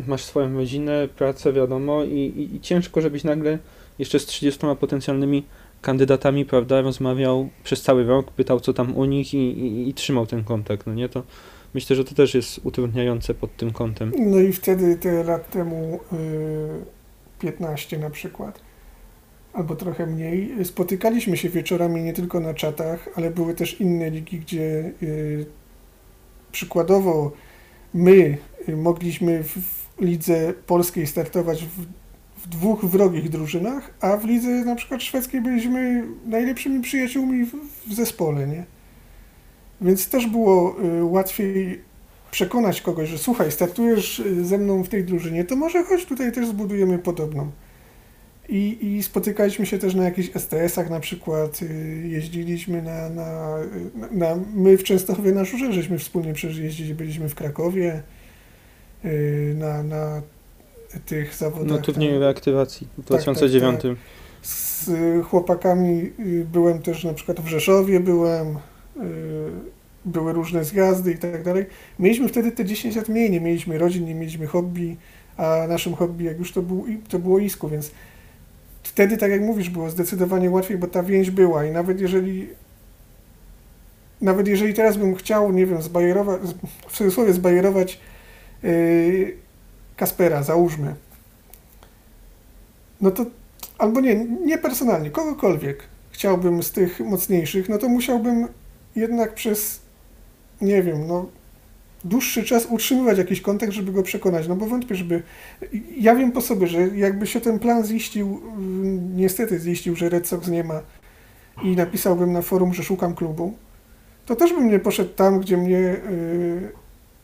masz 0.06 0.24
swoją 0.24 0.54
rodzinę, 0.54 1.08
pracę, 1.16 1.52
wiadomo, 1.52 2.04
i, 2.04 2.10
i, 2.10 2.56
i 2.56 2.60
ciężko, 2.60 3.00
żebyś 3.00 3.24
nagle 3.24 3.58
jeszcze 3.98 4.18
z 4.18 4.26
30 4.26 4.66
potencjalnymi 4.80 5.44
kandydatami, 5.82 6.44
prawda, 6.44 6.80
rozmawiał 6.80 7.48
przez 7.64 7.82
cały 7.82 8.04
rok, 8.04 8.32
pytał 8.32 8.60
co 8.60 8.72
tam 8.72 8.96
u 8.96 9.04
nich 9.04 9.34
i, 9.34 9.36
i, 9.36 9.88
i 9.88 9.94
trzymał 9.94 10.26
ten 10.26 10.44
kontakt, 10.44 10.86
no 10.86 10.94
nie, 10.94 11.08
to 11.08 11.22
myślę, 11.74 11.96
że 11.96 12.04
to 12.04 12.14
też 12.14 12.34
jest 12.34 12.60
utrudniające 12.64 13.34
pod 13.34 13.56
tym 13.56 13.72
kątem. 13.72 14.12
No 14.18 14.40
i 14.40 14.52
wtedy 14.52 14.96
te 14.96 15.24
lat 15.24 15.50
temu 15.50 16.00
yy, 16.12 16.18
15 17.38 17.98
na 17.98 18.10
przykład, 18.10 18.60
albo 19.52 19.76
trochę 19.76 20.06
mniej. 20.06 20.64
Spotykaliśmy 20.64 21.36
się 21.36 21.48
wieczorami 21.48 22.02
nie 22.02 22.12
tylko 22.12 22.40
na 22.40 22.54
czatach, 22.54 23.08
ale 23.14 23.30
były 23.30 23.54
też 23.54 23.80
inne 23.80 24.10
ligi, 24.10 24.38
gdzie 24.38 24.92
y, 25.02 25.46
przykładowo 26.52 27.32
my 27.94 28.38
y, 28.68 28.76
mogliśmy 28.76 29.42
w, 29.42 29.48
w 29.48 30.00
lidze 30.00 30.54
polskiej 30.66 31.06
startować 31.06 31.64
w, 31.64 31.86
w 32.42 32.48
dwóch 32.48 32.84
wrogich 32.84 33.30
drużynach, 33.30 33.94
a 34.00 34.16
w 34.16 34.24
lidze 34.24 34.48
na 34.48 34.74
przykład 34.74 35.02
szwedzkiej 35.02 35.40
byliśmy 35.40 36.04
najlepszymi 36.26 36.80
przyjaciółmi 36.80 37.44
w, 37.44 37.54
w 37.86 37.94
zespole, 37.94 38.46
nie? 38.46 38.64
Więc 39.80 40.08
też 40.08 40.26
było 40.26 40.76
y, 40.84 41.04
łatwiej 41.04 41.80
przekonać 42.30 42.80
kogoś, 42.80 43.08
że 43.08 43.18
słuchaj, 43.18 43.52
startujesz 43.52 44.18
y, 44.18 44.44
ze 44.44 44.58
mną 44.58 44.82
w 44.82 44.88
tej 44.88 45.04
drużynie, 45.04 45.44
to 45.44 45.56
może 45.56 45.84
chodź 45.84 46.04
tutaj 46.04 46.32
też 46.32 46.48
zbudujemy 46.48 46.98
podobną. 46.98 47.50
I, 48.48 48.78
I 48.86 49.02
spotykaliśmy 49.02 49.66
się 49.66 49.78
też 49.78 49.94
na 49.94 50.04
jakichś 50.04 50.28
STS-ach 50.34 50.90
na 50.90 51.00
przykład, 51.00 51.62
y, 51.62 52.08
jeździliśmy 52.08 52.82
na, 52.82 53.10
na, 53.10 53.58
na, 54.10 54.36
my 54.54 54.78
w 54.78 54.84
Częstochowie 54.84 55.32
na 55.32 55.44
Żurze, 55.44 55.72
żeśmy 55.72 55.98
wspólnie 55.98 56.32
przecież 56.32 56.58
jeździli, 56.58 56.94
byliśmy 56.94 57.28
w 57.28 57.34
Krakowie 57.34 58.02
y, 59.04 59.54
na, 59.58 59.82
na 59.82 60.22
tych 61.06 61.34
zawodach. 61.34 61.68
No 61.68 61.78
turnieju 61.78 62.20
reaktywacji 62.20 62.86
w 62.92 62.96
tak, 62.96 63.06
2009. 63.06 63.80
Z 64.42 64.90
chłopakami 65.24 66.12
y, 66.20 66.46
byłem 66.52 66.82
też 66.82 67.04
na 67.04 67.14
przykład 67.14 67.40
w 67.40 67.48
Rzeszowie 67.48 68.00
byłem, 68.00 68.58
były 70.04 70.32
różne 70.32 70.64
zjazdy 70.64 71.12
i 71.12 71.18
tak 71.18 71.42
dalej. 71.42 71.66
Mieliśmy 71.98 72.28
wtedy 72.28 72.52
te 72.52 72.64
10 72.64 72.96
lat 72.96 73.08
mniej, 73.08 73.30
nie 73.30 73.40
mieliśmy 73.40 73.78
rodzin, 73.78 74.04
nie 74.04 74.14
mieliśmy 74.14 74.46
hobby, 74.46 74.96
a 75.36 75.66
naszym 75.68 75.94
hobby 75.94 76.24
jak 76.24 76.38
już 76.38 76.52
to, 76.52 76.62
był, 76.62 76.86
to 77.08 77.18
było 77.18 77.38
isku, 77.38 77.68
więc 77.68 77.90
wtedy, 78.94 79.16
tak 79.16 79.30
jak 79.30 79.40
mówisz, 79.40 79.70
było 79.70 79.90
zdecydowanie 79.90 80.50
łatwiej, 80.50 80.78
bo 80.78 80.86
ta 80.86 81.02
więź 81.02 81.30
była 81.30 81.64
i 81.64 81.70
nawet 81.70 82.00
jeżeli 82.00 82.48
nawet 84.20 84.48
jeżeli 84.48 84.74
teraz 84.74 84.96
bym 84.96 85.14
chciał, 85.14 85.52
nie 85.52 85.66
wiem, 85.66 85.82
zbajerować, 85.82 86.40
w 86.88 86.92
cudzysłowie 86.92 87.32
zbajerować 87.32 88.00
yy, 88.62 89.36
Kaspera, 89.96 90.42
załóżmy, 90.42 90.94
no 93.00 93.10
to 93.10 93.26
albo 93.78 94.00
nie, 94.00 94.14
nie 94.24 94.58
personalnie, 94.58 95.10
kogokolwiek 95.10 95.82
chciałbym 96.10 96.62
z 96.62 96.72
tych 96.72 97.00
mocniejszych, 97.00 97.68
no 97.68 97.78
to 97.78 97.88
musiałbym 97.88 98.48
jednak 98.96 99.34
przez, 99.34 99.80
nie 100.60 100.82
wiem, 100.82 101.06
no 101.06 101.26
dłuższy 102.04 102.44
czas 102.44 102.66
utrzymywać 102.66 103.18
jakiś 103.18 103.40
kontakt, 103.40 103.72
żeby 103.72 103.92
go 103.92 104.02
przekonać, 104.02 104.48
no 104.48 104.56
bo 104.56 104.66
wątpię, 104.66 104.94
żeby... 104.94 105.22
Ja 105.98 106.14
wiem 106.14 106.32
po 106.32 106.40
sobie, 106.40 106.66
że 106.66 106.88
jakby 106.88 107.26
się 107.26 107.40
ten 107.40 107.58
plan 107.58 107.86
ziścił, 107.86 108.40
mm, 108.56 109.16
niestety 109.16 109.60
ziścił, 109.60 109.96
że 109.96 110.08
Red 110.08 110.28
Sox 110.28 110.48
nie 110.48 110.64
ma 110.64 110.82
i 111.62 111.76
napisałbym 111.76 112.32
na 112.32 112.42
forum, 112.42 112.74
że 112.74 112.82
szukam 112.82 113.14
klubu, 113.14 113.54
to 114.26 114.36
też 114.36 114.52
bym 114.52 114.70
nie 114.70 114.78
poszedł 114.78 115.14
tam, 115.14 115.40
gdzie 115.40 115.56
mnie 115.56 115.78
yy, 115.78 116.72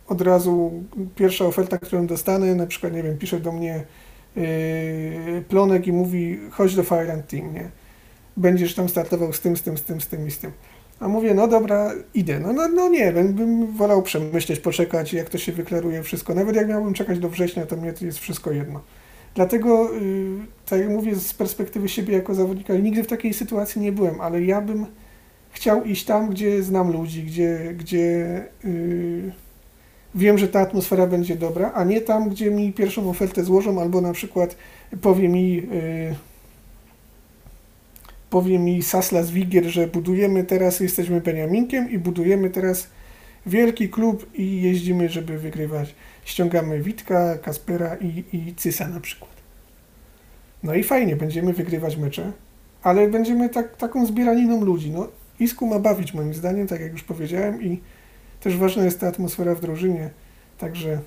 od 0.09 0.21
razu 0.21 0.73
pierwsza 1.17 1.45
oferta, 1.45 1.79
którą 1.79 2.07
dostanę, 2.07 2.55
na 2.55 2.67
przykład, 2.67 2.93
nie 2.93 3.03
wiem, 3.03 3.19
pisze 3.19 3.41
do 3.41 3.53
mnie 3.53 3.85
yy, 4.37 4.43
Plonek 5.49 5.87
i 5.87 5.93
mówi, 5.93 6.39
chodź 6.51 6.75
do 6.75 6.83
Fire 6.83 7.23
Team, 7.29 7.55
nie? 7.55 7.71
Będziesz 8.37 8.75
tam 8.75 8.89
startował 8.89 9.33
z 9.33 9.41
tym, 9.41 9.57
z 9.57 9.63
tym, 9.63 9.79
z 9.79 9.83
tym, 9.83 10.01
z 10.01 10.07
tym 10.07 10.27
i 10.27 10.31
z 10.31 10.39
tym. 10.39 10.53
A 11.01 11.09
mówię, 11.09 11.35
no 11.35 11.49
dobra, 11.49 11.93
idę. 12.15 12.41
No, 12.41 12.53
no, 12.53 12.69
no 12.69 12.89
nie, 12.89 13.13
bym, 13.13 13.67
wolał 13.67 14.03
przemyśleć, 14.03 14.61
poczekać, 14.61 15.13
jak 15.13 15.31
to 15.31 15.39
się 15.39 15.53
wyklaruje 15.53 16.03
wszystko. 16.03 16.35
Nawet 16.35 16.57
jak 16.57 16.69
miałbym 16.69 16.95
czekać 16.95 17.19
do 17.19 17.29
września, 17.29 17.67
to 17.67 17.77
mnie 17.77 17.93
to 17.93 18.05
jest 18.05 18.19
wszystko 18.19 18.53
jedno. 18.53 18.81
Dlatego, 19.35 19.93
yy, 19.93 20.01
tak 20.69 20.81
jak 20.81 20.89
mówię, 20.89 21.17
z 21.17 21.35
perspektywy 21.35 21.89
siebie 21.89 22.15
jako 22.15 22.35
zawodnika, 22.35 22.75
nigdy 22.75 23.03
w 23.03 23.07
takiej 23.07 23.35
sytuacji 23.35 23.81
nie 23.81 23.93
byłem, 23.93 24.21
ale 24.21 24.43
ja 24.43 24.61
bym 24.61 24.87
chciał 25.51 25.85
iść 25.85 26.05
tam, 26.05 26.31
gdzie 26.31 26.63
znam 26.63 26.93
ludzi, 26.93 27.23
gdzie, 27.23 27.75
gdzie 27.79 28.45
yy, 28.65 29.33
wiem, 30.15 30.39
że 30.39 30.49
ta 30.49 30.61
atmosfera 30.61 31.07
będzie 31.07 31.37
dobra, 31.37 31.73
a 31.75 31.85
nie 31.85 32.01
tam, 32.01 32.29
gdzie 32.29 32.51
mi 32.51 32.73
pierwszą 32.73 33.11
ofertę 33.11 33.45
złożą, 33.45 33.81
albo 33.81 34.01
na 34.01 34.13
przykład 34.13 34.57
powie 35.03 35.29
mi... 35.29 35.55
Yy, 35.55 36.30
powie 38.31 38.59
mi 38.59 38.83
Saslas 38.83 39.31
Wigier, 39.31 39.65
że 39.65 39.87
budujemy 39.87 40.45
teraz, 40.45 40.81
jesteśmy 40.81 41.21
Beniaminkiem 41.21 41.91
i 41.91 41.99
budujemy 41.99 42.51
teraz 42.51 42.89
wielki 43.47 43.89
klub 43.89 44.27
i 44.35 44.63
jeździmy, 44.63 45.09
żeby 45.09 45.39
wygrywać. 45.39 45.95
Ściągamy 46.25 46.83
Witka, 46.83 47.39
Kaspera 47.39 47.97
i, 47.97 48.25
i 48.33 48.55
Cysa 48.55 48.89
na 48.89 49.01
przykład. 49.01 49.31
No 50.63 50.75
i 50.75 50.85
fajnie, 50.85 51.17
będziemy 51.17 51.53
wygrywać 51.53 51.97
mecze, 51.97 52.33
ale 52.83 53.09
będziemy 53.09 53.49
tak, 53.49 53.77
taką 53.77 54.07
zbieraniną 54.07 54.65
ludzi. 54.65 54.91
No, 54.91 55.09
Isku 55.41 55.67
ma 55.67 55.79
bawić 55.79 56.15
moim 56.15 56.35
zdaniem, 56.35 56.67
tak 56.67 56.81
jak 56.81 56.93
już 56.93 57.03
powiedziałem 57.03 57.63
i 57.63 57.81
też 58.41 58.57
ważna 58.57 58.85
jest 58.85 59.01
ta 59.01 59.09
atmosfera 59.09 59.55
w 59.55 59.61
drużynie, 59.61 60.11
także 60.59 60.99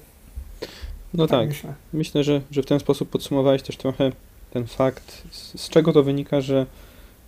No 1.13 1.27
tak, 1.27 1.47
myślę. 1.47 1.73
myślę, 1.93 2.23
że, 2.23 2.41
że 2.51 2.63
w 2.63 2.65
ten 2.65 2.79
sposób 2.79 3.09
podsumowałeś 3.09 3.61
też 3.61 3.77
trochę 3.77 4.11
ten 4.51 4.67
fakt, 4.67 5.23
z, 5.31 5.61
z 5.61 5.69
czego 5.69 5.93
to 5.93 6.03
wynika, 6.03 6.41
że 6.41 6.65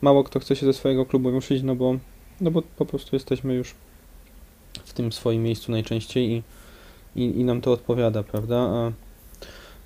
mało 0.01 0.23
kto 0.23 0.39
chce 0.39 0.55
się 0.55 0.65
ze 0.65 0.73
swojego 0.73 1.05
klubu 1.05 1.31
ruszyć, 1.31 1.63
no 1.63 1.75
bo, 1.75 1.97
no 2.41 2.51
bo 2.51 2.61
po 2.61 2.85
prostu 2.85 3.15
jesteśmy 3.15 3.53
już 3.53 3.75
w 4.85 4.93
tym 4.93 5.11
swoim 5.11 5.43
miejscu 5.43 5.71
najczęściej 5.71 6.31
i, 6.31 6.43
i, 7.15 7.39
i 7.39 7.43
nam 7.43 7.61
to 7.61 7.71
odpowiada, 7.71 8.23
prawda? 8.23 8.57
A, 8.57 8.91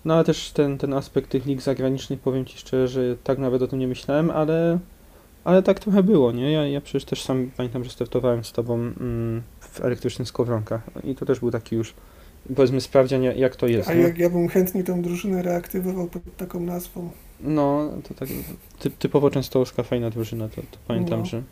no 0.05 0.13
ale 0.13 0.23
też 0.23 0.51
ten, 0.51 0.77
ten 0.77 0.93
aspekt 0.93 1.29
tych 1.29 1.45
lig 1.45 1.61
zagranicznych, 1.61 2.19
powiem 2.19 2.45
Ci 2.45 2.57
szczerze, 2.57 2.87
że 2.87 3.17
tak 3.23 3.37
nawet 3.37 3.61
o 3.61 3.67
tym 3.67 3.79
nie 3.79 3.87
myślałem, 3.87 4.31
ale, 4.31 4.79
ale 5.43 5.63
tak 5.63 5.79
trochę 5.79 6.03
było, 6.03 6.31
nie? 6.31 6.51
Ja, 6.51 6.67
ja 6.67 6.81
przecież 6.81 7.05
też 7.05 7.23
sam 7.23 7.51
pamiętam, 7.57 7.83
że 7.83 7.89
startowałem 7.89 8.43
z 8.43 8.51
Tobą 8.51 8.75
mm, 8.75 9.43
w 9.59 9.81
elektrycznych 9.81 10.27
skowronkach 10.27 10.81
i 11.03 11.15
to 11.15 11.25
też 11.25 11.39
był 11.39 11.51
taki 11.51 11.75
już, 11.75 11.93
powiedzmy, 12.55 12.81
sprawdzian 12.81 13.23
jak- 13.23 13.55
to 13.55 13.67
jest, 13.67 13.89
A 13.89 13.93
jak 13.93 14.17
ja 14.17 14.29
bym 14.29 14.47
chętnie 14.47 14.83
tą 14.83 15.01
drużynę 15.01 15.41
reaktywował 15.41 16.07
pod 16.07 16.37
taką 16.37 16.59
nazwą. 16.59 17.09
No, 17.41 17.91
to 18.07 18.13
tak 18.13 18.29
ty, 18.79 18.89
typowo 18.89 19.29
częstochowska 19.31 19.83
fajna 19.83 20.09
drużyna, 20.09 20.49
to, 20.49 20.55
to 20.55 20.77
pamiętam, 20.87 21.19
No. 21.19 21.25
że 21.25 21.43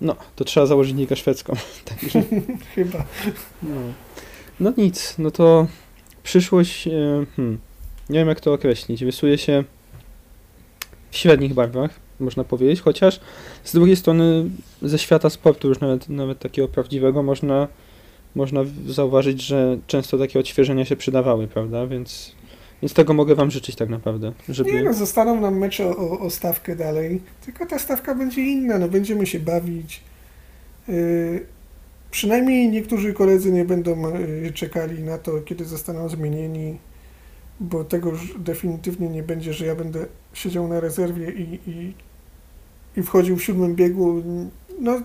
no, 0.00 0.16
to 0.36 0.44
trzeba 0.44 0.66
założyć 0.66 0.96
ligę 0.96 1.16
szwedzką. 1.16 1.54
Także, 2.00 2.22
Chyba. 2.74 3.04
no. 3.62 3.80
no 4.60 4.72
nic, 4.76 5.14
no 5.18 5.30
to 5.30 5.66
przyszłość, 6.22 6.86
e, 6.88 6.90
hmm, 7.36 7.58
nie 8.10 8.18
wiem 8.18 8.28
jak 8.28 8.40
to 8.40 8.52
określić, 8.52 9.02
rysuje 9.02 9.38
się 9.38 9.64
w 11.10 11.16
średnich 11.16 11.54
barwach, 11.54 11.90
można 12.20 12.44
powiedzieć, 12.44 12.80
chociaż 12.80 13.20
z 13.64 13.72
drugiej 13.72 13.96
strony 13.96 14.44
ze 14.82 14.98
świata 14.98 15.30
sportu 15.30 15.68
już 15.68 15.80
nawet, 15.80 16.08
nawet 16.08 16.38
takiego 16.38 16.68
prawdziwego 16.68 17.22
można, 17.22 17.68
można 18.34 18.60
zauważyć, 18.86 19.42
że 19.42 19.78
często 19.86 20.18
takie 20.18 20.38
odświeżenia 20.38 20.84
się 20.84 20.96
przydawały, 20.96 21.48
prawda, 21.48 21.86
więc, 21.86 22.32
więc 22.82 22.94
tego 22.94 23.14
mogę 23.14 23.34
Wam 23.34 23.50
życzyć 23.50 23.76
tak 23.76 23.88
naprawdę, 23.88 24.32
żeby... 24.48 24.72
Nie 24.72 24.82
no, 24.82 24.94
zostaną 24.94 25.40
nam 25.40 25.58
mecze 25.58 25.96
o, 25.96 26.20
o 26.20 26.30
stawkę 26.30 26.76
dalej, 26.76 27.20
tylko 27.44 27.66
ta 27.66 27.78
stawka 27.78 28.14
będzie 28.14 28.42
inna, 28.42 28.78
no 28.78 28.88
będziemy 28.88 29.26
się 29.26 29.40
bawić. 29.40 30.00
Yy, 30.88 31.46
przynajmniej 32.10 32.68
niektórzy 32.68 33.12
koledzy 33.12 33.52
nie 33.52 33.64
będą 33.64 34.18
yy, 34.18 34.52
czekali 34.52 35.02
na 35.02 35.18
to, 35.18 35.40
kiedy 35.40 35.64
zostaną 35.64 36.08
zmienieni, 36.08 36.78
bo 37.60 37.84
tego 37.84 38.10
już 38.10 38.34
definitywnie 38.38 39.08
nie 39.08 39.22
będzie, 39.22 39.52
że 39.52 39.66
ja 39.66 39.74
będę 39.74 40.06
siedział 40.32 40.68
na 40.68 40.80
rezerwie 40.80 41.30
i, 41.32 41.58
i, 41.70 41.94
i 42.96 43.02
wchodził 43.02 43.36
w 43.36 43.44
siódmym 43.44 43.74
biegu. 43.74 44.22
No, 44.80 45.00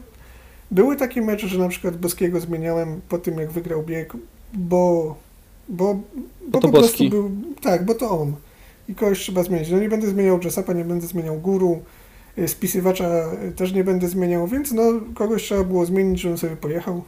były 0.72 0.96
takie 0.96 1.22
mecze, 1.22 1.48
że 1.48 1.60
na 1.60 1.70
przykład 1.70 1.98
Boskiego 1.98 2.40
zmieniałem 2.40 3.02
po 3.10 3.18
tym, 3.18 3.40
jak 3.40 3.52
wygrał 3.52 3.84
bieg, 3.84 4.14
bo, 4.54 5.16
bo, 5.70 6.00
bo 6.48 6.60
to 6.60 6.68
po 6.68 6.74
prostu 6.74 6.82
Boski. 6.82 7.10
był, 7.10 7.32
tak, 7.62 7.86
bo 7.86 7.96
to 7.96 8.10
on. 8.10 8.36
I 8.90 8.96
kogoś 8.96 9.20
trzeba 9.20 9.44
zmienić. 9.44 9.70
No 9.70 9.80
nie 9.80 9.90
będę 9.90 10.08
zmieniał 10.08 10.40
Jessapa, 10.44 10.74
nie 10.74 10.86
będę 10.86 11.08
zmieniał 11.08 11.40
Guru, 11.40 11.82
y, 12.38 12.48
spisywacza 12.48 13.26
też 13.56 13.74
nie 13.74 13.84
będę 13.84 14.08
zmieniał, 14.08 14.48
więc 14.48 14.72
no 14.72 14.84
kogoś 15.16 15.44
trzeba 15.44 15.64
było 15.64 15.86
zmienić, 15.86 16.22
żeby 16.22 16.38
sobie 16.38 16.56
pojechał. 16.56 17.04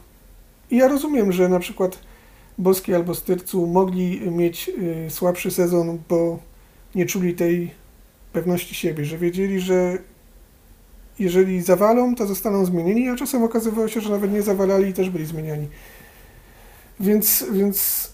I 0.70 0.76
ja 0.76 0.88
rozumiem, 0.88 1.32
że 1.32 1.48
na 1.48 1.58
przykład 1.58 1.98
Boski 2.58 2.94
albo 2.94 3.14
Styrcu 3.14 3.66
mogli 3.66 4.30
mieć 4.30 4.70
y, 5.06 5.10
słabszy 5.10 5.50
sezon, 5.50 5.98
bo 6.08 6.38
nie 6.94 7.06
czuli 7.06 7.34
tej 7.34 7.70
pewności 8.32 8.74
siebie, 8.74 9.04
że 9.04 9.18
wiedzieli, 9.18 9.60
że 9.60 9.98
jeżeli 11.20 11.62
zawalą, 11.62 12.14
to 12.14 12.26
zostaną 12.26 12.64
zmienieni, 12.64 13.08
a 13.08 13.16
czasem 13.16 13.42
okazywało 13.42 13.88
się, 13.88 14.00
że 14.00 14.10
nawet 14.10 14.32
nie 14.32 14.42
zawalali 14.42 14.88
i 14.88 14.92
też 14.92 15.10
byli 15.10 15.26
zmieniani. 15.26 15.68
Więc, 17.00 17.44
więc 17.52 18.08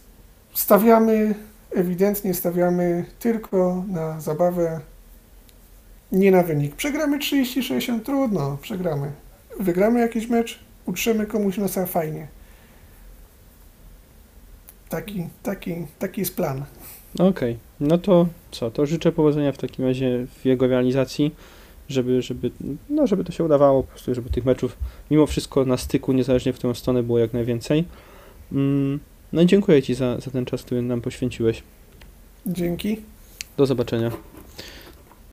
stawiamy, 0.54 1.34
ewidentnie 1.70 2.34
stawiamy 2.34 3.04
tylko 3.18 3.84
na 3.88 4.20
zabawę, 4.20 4.80
nie 6.12 6.30
na 6.30 6.42
wynik. 6.42 6.76
Przegramy 6.76 7.18
30-60, 7.18 8.00
trudno, 8.00 8.58
przegramy. 8.62 9.12
Wygramy 9.60 10.00
jakiś 10.00 10.28
mecz, 10.28 10.58
utrzemy 10.86 11.26
komuś 11.26 11.58
nosa, 11.58 11.86
fajnie. 11.86 12.26
Taki, 14.88 15.28
taki, 15.42 15.74
taki 15.98 16.20
jest 16.20 16.36
plan. 16.36 16.64
Okej, 17.18 17.58
no 17.80 17.98
to 17.98 18.26
co, 18.50 18.70
to 18.70 18.86
życzę 18.86 19.12
powodzenia 19.12 19.52
w 19.52 19.58
takim 19.58 19.84
razie 19.84 20.26
w 20.40 20.44
jego 20.44 20.66
realizacji, 20.66 21.34
żeby, 21.88 22.22
żeby, 22.22 22.50
no, 22.90 23.06
żeby 23.06 23.24
to 23.24 23.32
się 23.32 23.44
udawało, 23.44 23.82
po 23.82 23.88
prostu, 23.88 24.14
żeby 24.14 24.30
tych 24.30 24.44
meczów 24.44 24.76
mimo 25.10 25.26
wszystko 25.26 25.64
na 25.64 25.76
styku, 25.76 26.12
niezależnie 26.12 26.52
w 26.52 26.56
którą 26.56 26.74
stronę 26.74 27.02
było 27.02 27.18
jak 27.18 27.32
najwięcej. 27.32 27.84
Mm, 28.52 29.00
No 29.32 29.42
i 29.42 29.46
dziękuję 29.46 29.82
Ci 29.82 29.94
za, 29.94 30.20
za 30.20 30.30
ten 30.30 30.44
czas, 30.44 30.62
który 30.62 30.82
nam 30.82 31.00
poświęciłeś. 31.00 31.62
Dzięki. 32.46 32.96
Do 33.56 33.66
zobaczenia. 33.66 34.10